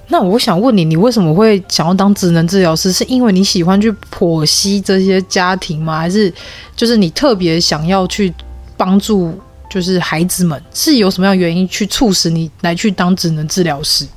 [0.07, 2.91] 那我想问你，你为什么会想要当职能治疗师？
[2.91, 5.99] 是因为你喜欢去剖析这些家庭吗？
[5.99, 6.33] 还是
[6.75, 8.33] 就是你特别想要去
[8.77, 9.37] 帮助，
[9.69, 10.63] 就是孩子们？
[10.73, 14.07] 是有什么样原因去促使你来去当职能治疗师？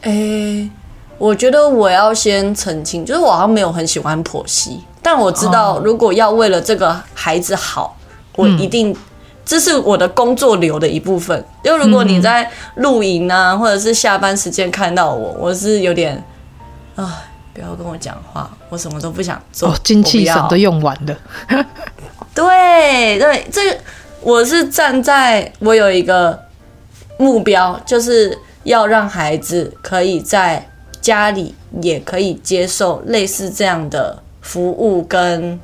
[0.00, 0.70] 诶、欸，
[1.18, 7.98] 我觉得我要先澄清，就是我好像没有很喜欢剖析，但我知道如果要为了这个孩子好。
[8.36, 8.96] 我一定，
[9.44, 11.44] 这是我的工作流的一部分。
[11.64, 16.22] 就如果你在露营啊，或者是下班时间看到我，我是有点
[16.94, 17.22] 啊，
[17.52, 19.68] 不要跟我讲话，我什么都不想做。
[19.70, 21.16] 哦，精气神都用完了。
[22.34, 23.76] 对对，这个
[24.22, 26.38] 我是站在我有一个
[27.18, 30.68] 目标，就是要让孩子可以在
[31.00, 35.60] 家里也可以接受类似这样的服务跟。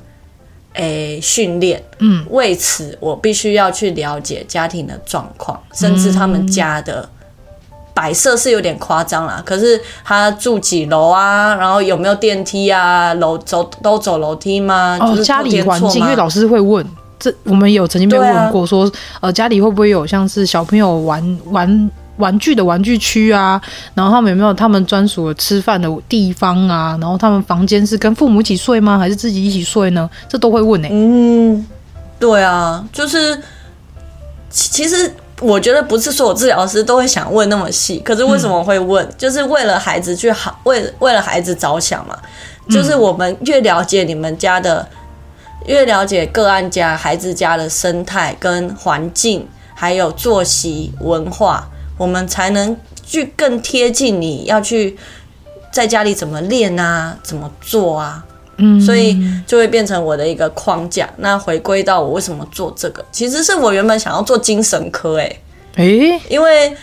[0.77, 7.09] 诶，训练，嗯，为此我必须要去了解家庭的状况，甚至他们家的
[7.95, 9.43] 摆设是有点夸张啦。
[9.45, 11.55] 可是他住几楼啊？
[11.55, 13.13] 然后有没有电梯啊？
[13.15, 14.99] 楼走都走楼梯吗？
[15.01, 16.87] 哦，家里环境，因为老师会问，
[17.19, 21.91] 这我们有曾经被问过，说，呃，家里会不会有像是小朋友玩玩？
[22.17, 23.61] 玩具的玩具区啊，
[23.95, 26.97] 然后他们有没有他们专属的吃饭的地方啊？
[27.01, 28.99] 然后他们房间是跟父母一起睡吗？
[28.99, 30.09] 还是自己一起睡呢？
[30.29, 30.95] 这都会问呢、欸。
[30.95, 31.67] 嗯，
[32.19, 33.39] 对啊，就是
[34.51, 39.05] 其实我觉得不是所有治疗师都会想问那么细，可是为什么会问？
[39.05, 42.17] 嗯、就是为了孩子去好，为为了孩子着想嘛。
[42.69, 44.85] 就是我们越了解你们家的，
[45.67, 51.69] 越了解个案家孩子家的生态跟环境，还有作息文化。
[51.97, 54.97] 我们才能去更贴近你要去
[55.73, 58.25] 在家里怎么练啊，怎么做啊，
[58.57, 61.09] 嗯，所以就会变成我的一个框架。
[61.19, 65.41] 那回归到我为什么做这个，其实是我原本想要做精神科、欸，
[65.77, 66.77] 诶，诶，因为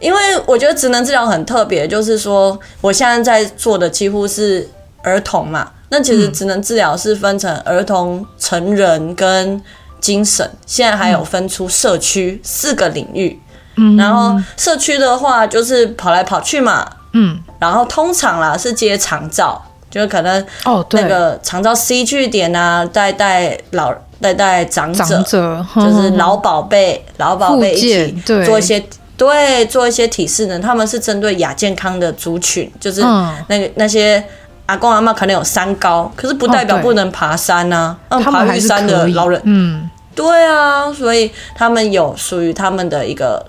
[0.00, 4.68] 因为我觉得职能治疗很特别，就是说我现在在做的几乎是
[5.02, 5.70] 儿童嘛。
[5.88, 9.62] 那其实职能治疗是分成儿童、成人跟
[10.00, 13.38] 精神，现在还有分出社区四个领域。
[13.82, 19.60] 嗯，然后社区的话就是跑来跑去嘛，嗯，然后通常啦是接长照，
[19.90, 28.12] 就是可能哦，那个长照 C 据点啊，带带老带带长者，长者就是老宝贝，老宝贝一起
[28.46, 28.82] 做一些
[29.16, 33.02] 对，做一些体适能，他们是针对亚健康的族群，就是
[33.48, 34.22] 那个那些
[34.66, 43.44] 阿公阿妈可能有三高，可是不代表不能爬山呐、啊，哦、爬玉山的老人，嗯，对啊，所以他们有属于他们的一个。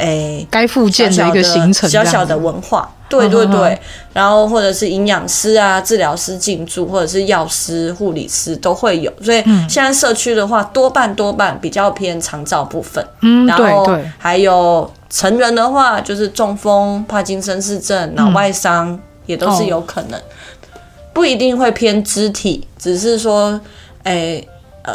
[0.00, 3.78] 哎，该复健的一个行程，小小的文化，对对对，
[4.14, 9.12] 然后或者是营养师啊、治疗师进驻，或者是药师、护理师都会有。
[9.22, 13.06] 所以现在社区的话，多半多半比较偏长照部分。
[13.20, 13.86] 嗯，然后
[14.16, 20.18] 还有成人的话，就是中风、帕金森氏症、脑外伤也都是有可能，
[21.12, 23.60] 不一定会偏肢体，只是说，
[24.04, 24.42] 哎，
[24.82, 24.94] 呃，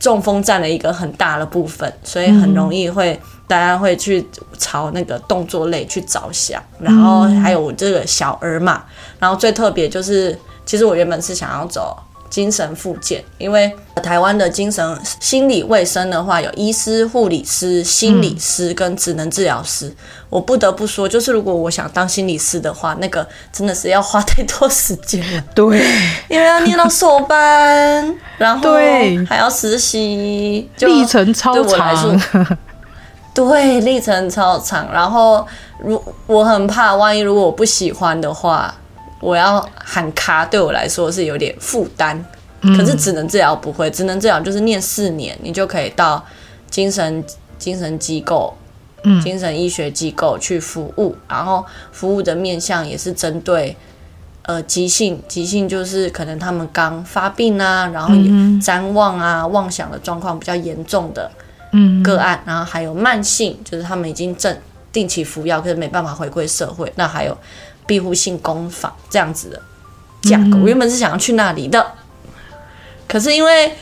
[0.00, 3.20] 中风占了一个很大的部分，所以很容易会。
[3.48, 4.26] 大家会去
[4.58, 8.84] 朝那个动作类去着想，然后还有这个小儿嘛，
[9.18, 11.96] 然后最特别就是，其实我原本是想要走
[12.28, 13.72] 精神复健，因为
[14.02, 19.94] 台湾的精神心理卫生的话，有医师、护理师、心理师跟职能治疗师。
[20.28, 25.42] 我不得不说，就是如果我想当心理师的话，那个真的是要花太多时间了。
[25.54, 25.80] 对，
[26.28, 28.72] 因为要念到硕班，然后
[29.28, 32.20] 还要实习，历程超长。
[33.36, 35.46] 对，历程超长，然后
[35.78, 38.74] 如我很怕，万一如果我不喜欢的话，
[39.20, 42.24] 我要喊卡，对我来说是有点负担。
[42.62, 46.24] 可是只能治疗不会，只能治疗就是念四年，你就可以到
[46.70, 47.22] 精神
[47.58, 48.52] 精神机构、
[49.22, 53.76] 精神医学机构去服务，然后服务的面向也是针对
[54.44, 61.30] 呃急性，急性就是可能他们刚发病啊，然后譫妄啊、妄想的状况比较严重的。
[62.02, 64.56] 个案，然后还有慢性，就是他们已经正
[64.92, 66.90] 定期服药，可是没办法回归社会。
[66.96, 67.36] 那还有
[67.86, 69.60] 庇护性工坊这样子的
[70.22, 71.84] 价格，我原本是想要去那里的，
[73.08, 73.76] 可是因为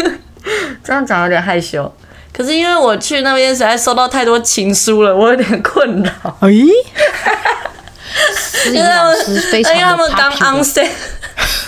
[0.84, 1.92] 这样讲有点害羞。
[2.32, 6.12] 可是因为我去那边实在收到太多情书了，我有点困扰。
[6.40, 6.50] 哎，
[8.66, 9.16] 因为他们，
[9.52, 10.62] 因为他们刚 on。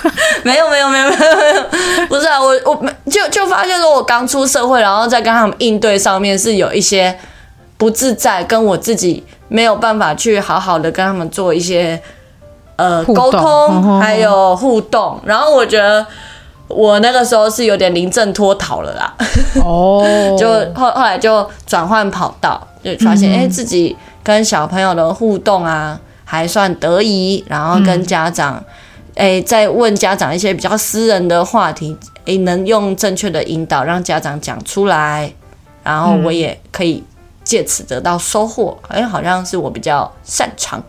[0.44, 7.16] 没有没有没有没有没有，不是啊，我我就就发现说，我刚出社会，然后在跟他们应对上面是有一些
[7.76, 12.00] 不自在，跟我自己没有办法去好好的跟他们做一些
[12.76, 15.20] 呃沟通，还有互动。
[15.24, 16.06] 然后我觉得
[16.68, 19.14] 我那个时候是有点临阵脱逃了啦。
[19.64, 28.62] 哦，就后后来就转换跑道，就发现哎、欸，自己跟小朋友的互动啊还算得宜，然后跟家长。
[29.18, 31.96] 诶，在问家长一些比较私人的话题，
[32.26, 35.32] 诶，能用正确的引导让家长讲出来，
[35.82, 37.02] 然后我也可以
[37.42, 40.80] 借此得到收获，哎、嗯，好像是我比较擅长。
[40.80, 40.86] 的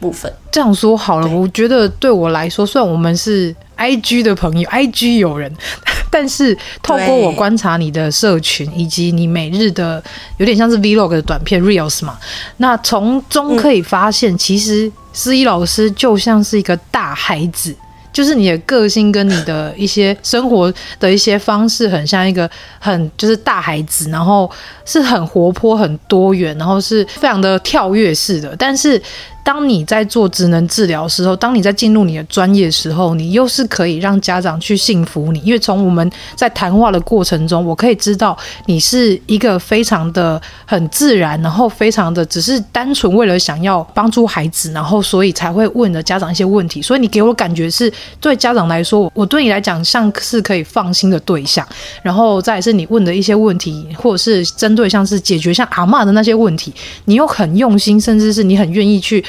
[0.00, 0.32] 部分。
[0.50, 5.54] 这样说好了，我觉得对我来说，虽然我们是 IG 的朋友，IG 友人，
[6.10, 10.02] 但是透过我观察你的社群以及你每日的
[10.38, 12.18] 有点像是 Vlog 的短片 Reels 嘛，
[12.56, 14.90] 那从中可以发现，嗯、其实。
[15.18, 17.74] 思怡老师就像是一个大孩子，
[18.12, 20.70] 就是你的个性跟你的一些生活
[21.00, 22.46] 的一些方式，很像一个
[22.78, 24.50] 很就是大孩子，然后
[24.84, 29.02] 是很活泼、很多元，然后是非常的跳跃式的，但是。
[29.46, 47.90] 当你在做职能治疗的时候，当你在进入你的专业的时候，你又是可以让家长去信服你，因为从我们在谈话的过程中，我可以知道你是一个非常的很自然，然后非常的只是单纯为了想要帮助孩子，然后所以才会问了家长一些问题，所以你给我感觉是
[48.20, 51.64] 对家长来说，我对你来讲像是可以放心的对象，
[52.02, 56.74] 然后再是你问的一些问题，或者是针对像是解决像阿嬷的那些问题，
[57.04, 59.24] 你又很用心，甚至是你很愿意去。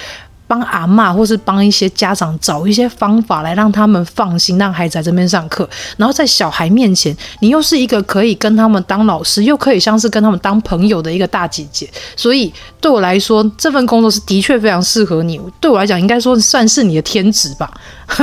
[0.47, 5.69] 帮阿嬷，或是帮一些家长找一些方法来让他们放心，让孩子在这边上课。
[5.97, 11.89] 然后在小孩面前，你又是一个可以跟他们当老师，又可以像是跟他们当朋友的一个大姐姐。
[12.15, 15.37] 所以对我来说，这份工作是的确非常适合你。
[15.59, 17.69] 对我来讲，应该说算是你的天职吧。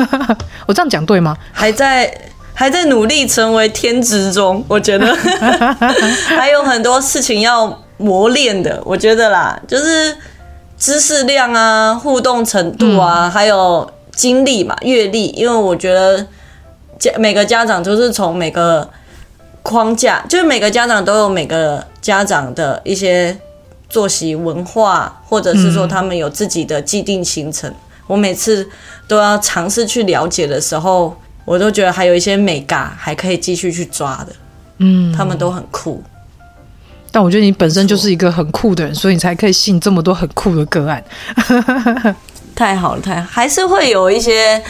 [0.66, 1.36] 我这样讲对吗？
[1.52, 2.10] 还在
[2.54, 5.14] 还在努力成为天职中，我觉得
[6.26, 8.80] 还有很多事情要磨练的。
[8.84, 10.16] 我觉得啦，就是。
[10.78, 15.26] 知识量啊，互动程度啊，还有经历嘛，阅历。
[15.28, 16.26] 因为我觉得
[16.98, 18.88] 家每个家长都是从每个
[19.62, 23.36] 框架，就是每个家长都有每个家长的一些
[23.88, 27.72] 作息文化，或者是说他们有自己的既定行程。
[28.06, 28.68] 我每次
[29.08, 31.16] 都要尝试去了解的时候，
[31.46, 34.32] 我都觉得还有一些美嘎还可以继续去抓的。
[34.78, 36.02] 嗯，他们都很酷。
[37.14, 41.04] 但我觉得你本身就是一个很酷的人，所以你才可以吸引这么多很酷的个案。
[42.56, 44.60] 太好了，太好，还是会有一些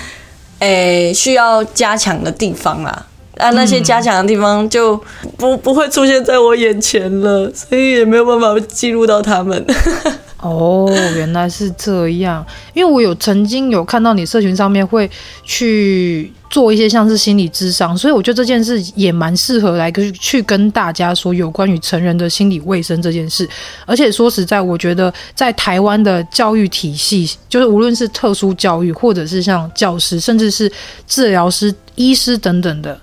[0.59, 3.07] 诶、欸、需要加强的地方啦。
[3.38, 4.95] 啊，那些加强的地方就
[5.38, 9.66] 不不会出现在我眼前了，所以也没有办法记录到他们。
[10.42, 10.86] 哦，
[11.16, 12.45] 原来是这样。
[12.74, 15.11] 因为我有曾经有看到你社群上面会
[15.45, 16.30] 去。
[16.55, 23.48] 做一些像是心理智商，所以我觉得这件事也蛮适合来去去跟大家说有关于成人的心理卫生这件事。
[23.84, 30.70] 而且说实在，我觉得在台湾的教育体系，就是无论是特殊教育，或者是像教师，甚至是
[31.09, 32.96] 治疗师、医师等等的。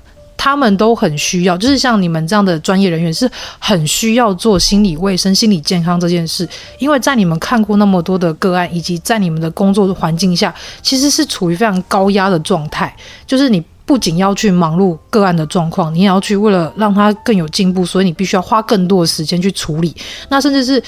[0.43, 3.29] 他们都很需要，就是像你们这样的专业人员是
[3.59, 12.91] 很需要做心理卫生、心理健康这件事，因为在你们看过那么多的个案，以及在你们的工作环境下，其实是处于非常高压的状态。
[13.27, 19.95] 就是你不仅要去忙碌个案的状况，你也要去为了让他更有进步，所以你必须要花更多的时间去处理。
[20.29, 20.81] 那甚至是。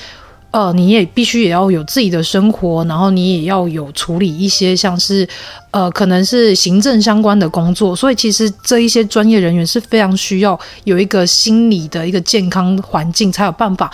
[0.54, 5.28] 呃，你也必须也要有自己的生活，然后你也要有处理一些像是，
[5.72, 13.91] 呃，可能是行政相关的工作，所以其实这一些专业人员是非常需要有一个心理的一个健康环境，才有办法。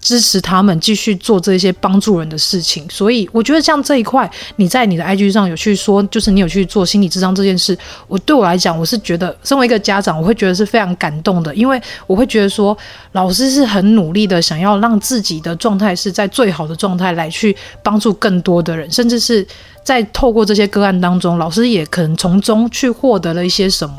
[0.00, 7.76] 支持他们继续做这些帮助人的事情，所以我觉得像这一块，你在你的 IG 上有去说，就是你有去做心理智商这件事，
[8.08, 12.76] 我对我来讲，我是觉得身为一个家长，我会觉得是非常感动的，因为我会觉得说，
[13.12, 19.46] 老师是很努力的，想要让自己的状态是在最好的状态来去帮助更多的人，甚至是
[19.84, 23.96] 在透过这些个案当中，老师也可能从中去获得了一些什么。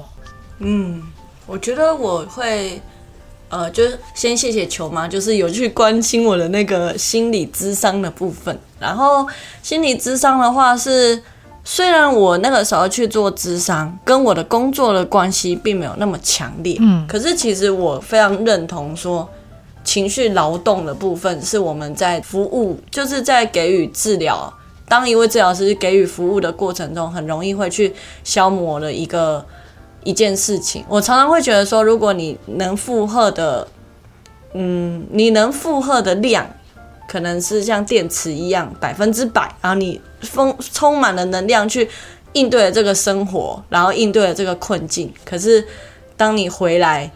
[0.57, 1.03] 嗯，
[1.45, 2.81] 我觉得我会。
[3.51, 8.57] 呃，就是先谢谢球妈，就是有去关心我的那个心理智商的部分。
[8.79, 9.27] 然后
[9.61, 11.21] 心理智商的话是，
[11.65, 19.27] 虽然我那个时候去做智商，跟我的工作的关系并没有那么强烈，嗯，可是其实我非常认同说，
[19.83, 24.51] 情绪劳动的部分是我们在服务，就是在给予治疗。
[24.87, 27.93] 当一位治疗师给予服务的过程中，很容易会去
[28.23, 29.45] 消磨了一个。
[30.03, 33.67] 一件事情，我常常会觉得说，如果你能负荷的，
[34.53, 36.47] 嗯，你能负荷的量，
[37.07, 41.87] 可能是像电池一样百分之百，然后你丰充满了能量去
[42.33, 45.13] 应对了这个生活，然后应对了这个困境。
[45.23, 45.63] 可是，
[46.17, 47.11] 当你回来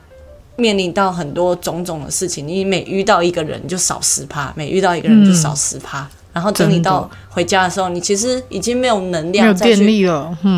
[0.56, 10.02] 面临到很多种种的事情，你每遇到一个人就少十趴，每遇到一个人就少十趴，嗯，然后等你到回家的时候，你其实已经没有能量再去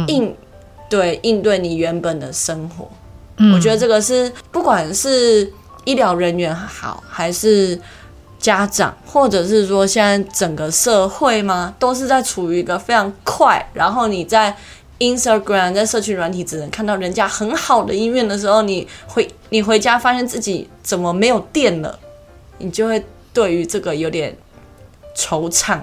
[0.08, 0.36] 应。
[0.90, 2.90] 对，应对你原本的生活，
[3.38, 5.52] 嗯，我觉得这个是不管是
[5.84, 7.80] 医疗人员好，还是
[8.40, 14.56] 家长，或者是说现在整个社会嘛，都是在处于一个非常快，然后你在
[15.00, 22.00] Instagram 在社群软体只能看到人家很好的一面的时候，你回你回家发现自己怎么没有电了，
[22.60, 24.36] 你就会对于这个有点
[25.16, 25.80] 惆怅，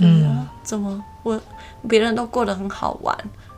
[0.00, 1.40] 嗯，怎么我
[1.88, 3.16] 别人都过得很好玩。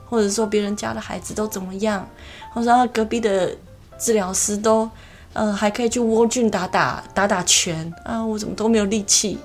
[0.09, 2.09] 或者说别人家的孩子都怎么样，
[2.53, 3.51] 或者说隔壁的
[3.99, 4.89] 治疗师都，
[5.33, 9.37] 呃，还可以去窝俊打打打打拳啊，我怎么都没有力气，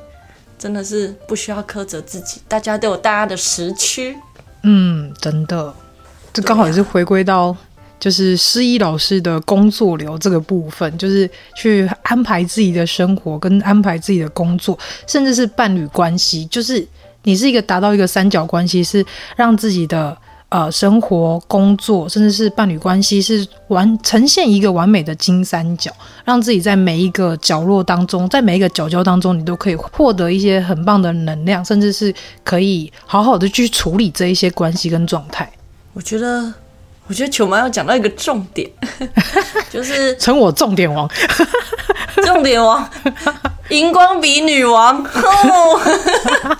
[0.59, 4.15] 真的是不需要苛责自己，大家都有大家的时区。
[4.61, 5.73] 嗯，真的，
[6.31, 7.55] 这刚好也是回归到
[7.99, 16.87] 就是师医老师的工作流这个部分，就是去安排自己的生活跟安排自己的工作，甚至是伴侣关系，就是
[17.23, 19.03] 你是一个达到一个三角关系，是
[19.35, 20.15] 让自己的。
[20.51, 25.89] 呃，生活、工作，甚至是伴侣关系，是完呈现一个完美的金三角，
[26.25, 35.49] 让自己在每一个角落当中，在每一个角角当中，你都可以获得一些很棒的能量，甚至是可以好好的去处理这一些关系跟状态。
[35.93, 36.53] 我觉得，
[37.07, 38.69] 我觉得球妈要讲到一个重点，
[39.71, 41.09] 就是称我重点王，
[42.25, 42.89] 重点王，
[43.69, 45.01] 荧光笔女王。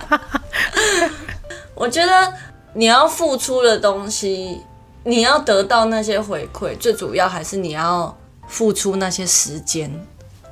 [1.76, 2.32] 我觉得。
[2.74, 4.62] 你要付出的东西，
[5.04, 8.16] 你要得到那些回馈，最主要还是你要
[8.48, 9.90] 付出那些时间。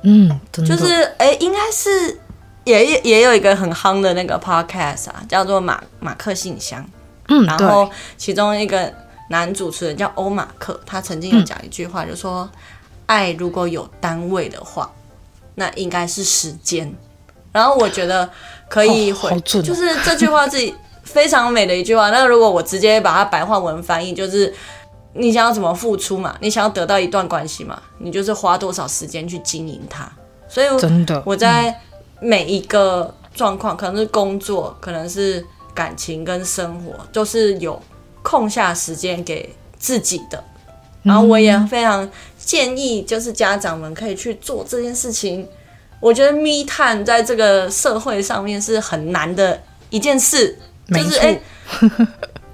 [0.03, 2.19] 嗯，就是哎、欸，应该是
[2.63, 6.85] 也也有一个很夯的那个 podcast 啊，叫做马马克信箱。
[7.27, 8.93] 嗯，然后其中一个
[9.29, 12.59] 男主持人叫欧马克，他曾经有讲一句话，就说、嗯：
[13.07, 14.91] 爱如果有单位的话，
[15.55, 16.93] 那应该是时间。
[17.51, 18.29] 然后我觉得
[18.69, 20.75] 可以回，哦哦、就是这句话自己。
[21.13, 22.09] 非常美的一句话。
[22.09, 24.53] 那如果我直接把它白话文翻译，就是
[25.13, 26.35] 你想要怎么付出嘛？
[26.39, 27.81] 你想要得到一段关系嘛？
[27.99, 30.09] 你就是花多少时间去经营它。
[30.47, 31.73] 所以真的，我在
[32.19, 37.81] 每一个状况，可能是工作，可能是感情跟生活，都是有
[38.21, 40.43] 空下时间给自己的。
[41.03, 42.07] 然后我也非常
[42.37, 45.47] 建议，就是家长们可以去做这件事情。
[45.99, 49.59] 我觉得密探在这个社会上面是很难的
[49.89, 50.57] 一件事。
[50.91, 51.39] 就是哎，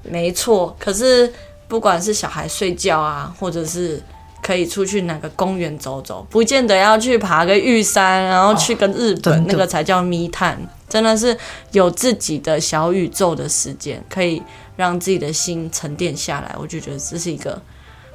[0.04, 0.86] 没错、欸。
[0.86, 1.32] 可是
[1.68, 4.02] 不管是小孩睡觉啊，或者是
[4.42, 10.58] 可以出去哪个公园走走，不见得要去爬个玉山，然后去跟日本、哦、那个才叫密探
[10.88, 11.38] 真的是
[11.72, 14.42] 有自己的小宇宙的时间，可以
[14.78, 16.56] 让自己的心沉淀下来。
[16.58, 17.62] 我就觉得这是一个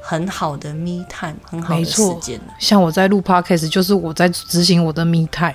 [0.01, 2.41] 很好的 me time，很好的时间。
[2.59, 5.55] 像我在录 podcast，就是我在执行我的 me time。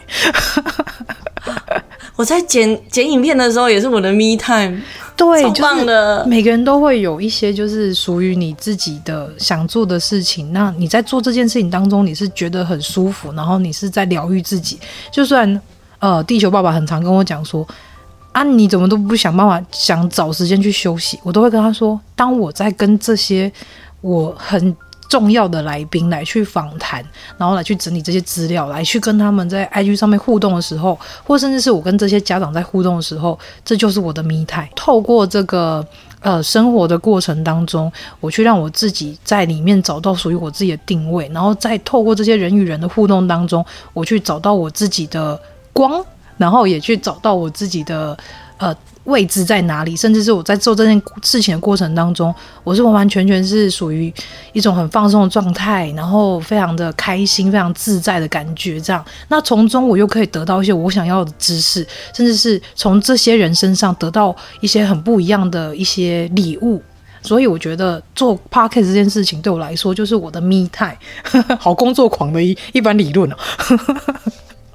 [2.17, 4.81] 我在剪剪影片的时候，也是我的 me time。
[5.15, 6.17] 对，超棒的。
[6.17, 10.51] 就是每个人都会有一些就是属于你自己的想做的事情。
[10.51, 14.77] 那你在做这件事情当中，你是觉得很舒服，然后你是在疗愈自己。
[15.11, 15.61] 就算
[15.99, 17.65] 呃，地球爸爸很常跟我讲说，
[18.31, 21.19] 啊，你怎么都不想办法想找时间去休息？
[21.23, 23.51] 我都会跟他说，当我在跟这些
[24.01, 24.75] 我很。
[25.09, 27.03] 重要的来宾来去访谈，
[27.37, 34.69] 然后来去整理这些资料，来去跟他们在 IG 上面互动的时候，或甚至是我跟这些家长在互动的时候，这就是我的迷态。
[34.75, 35.85] 透过这个
[36.19, 45.39] 呃生活的过程当中，我去让我自己在里面找到属于我自己的定位，然后再透过这些人与人的互动当中，我去找到我自己的
[45.73, 46.03] 光，
[46.37, 48.17] 然后也去找到我自己的
[48.57, 48.75] 呃。
[49.07, 49.95] 位置在哪里？
[49.95, 52.33] 甚至是我在做这件事情的过程当中，
[52.63, 54.13] 我是完完全全是属于
[54.51, 58.79] 一种很放松的状态，然后非常的开心、非常自在的感觉。
[58.79, 66.81] 这样，那从中我又可以得到一些我想要的知识，甚至是从这些人身上得到一些很不一样的一些礼物。
[67.23, 70.95] 所以我觉得做 p o c a s t 这件事情对我来说，就是我的 me time，
[71.59, 73.35] 好工作狂的一一般理论哦。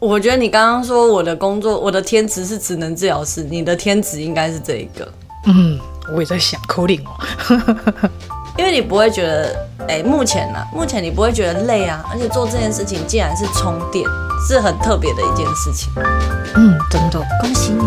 [0.03, 5.09] 我觉得你刚刚说我的工作，我的天职是职能治疗师，你的天职应该是这一个。
[5.47, 5.79] 嗯，
[6.13, 8.11] 我也在想 coding 哦，
[8.59, 9.55] 因为你不会觉得，
[9.87, 14.05] 哎、欸，目前呢、啊，目前你不会觉得累啊，而且做这件事情竟然是充电，
[14.49, 15.89] 是很特别的一件事情。
[16.57, 17.85] 嗯，真的，恭喜你。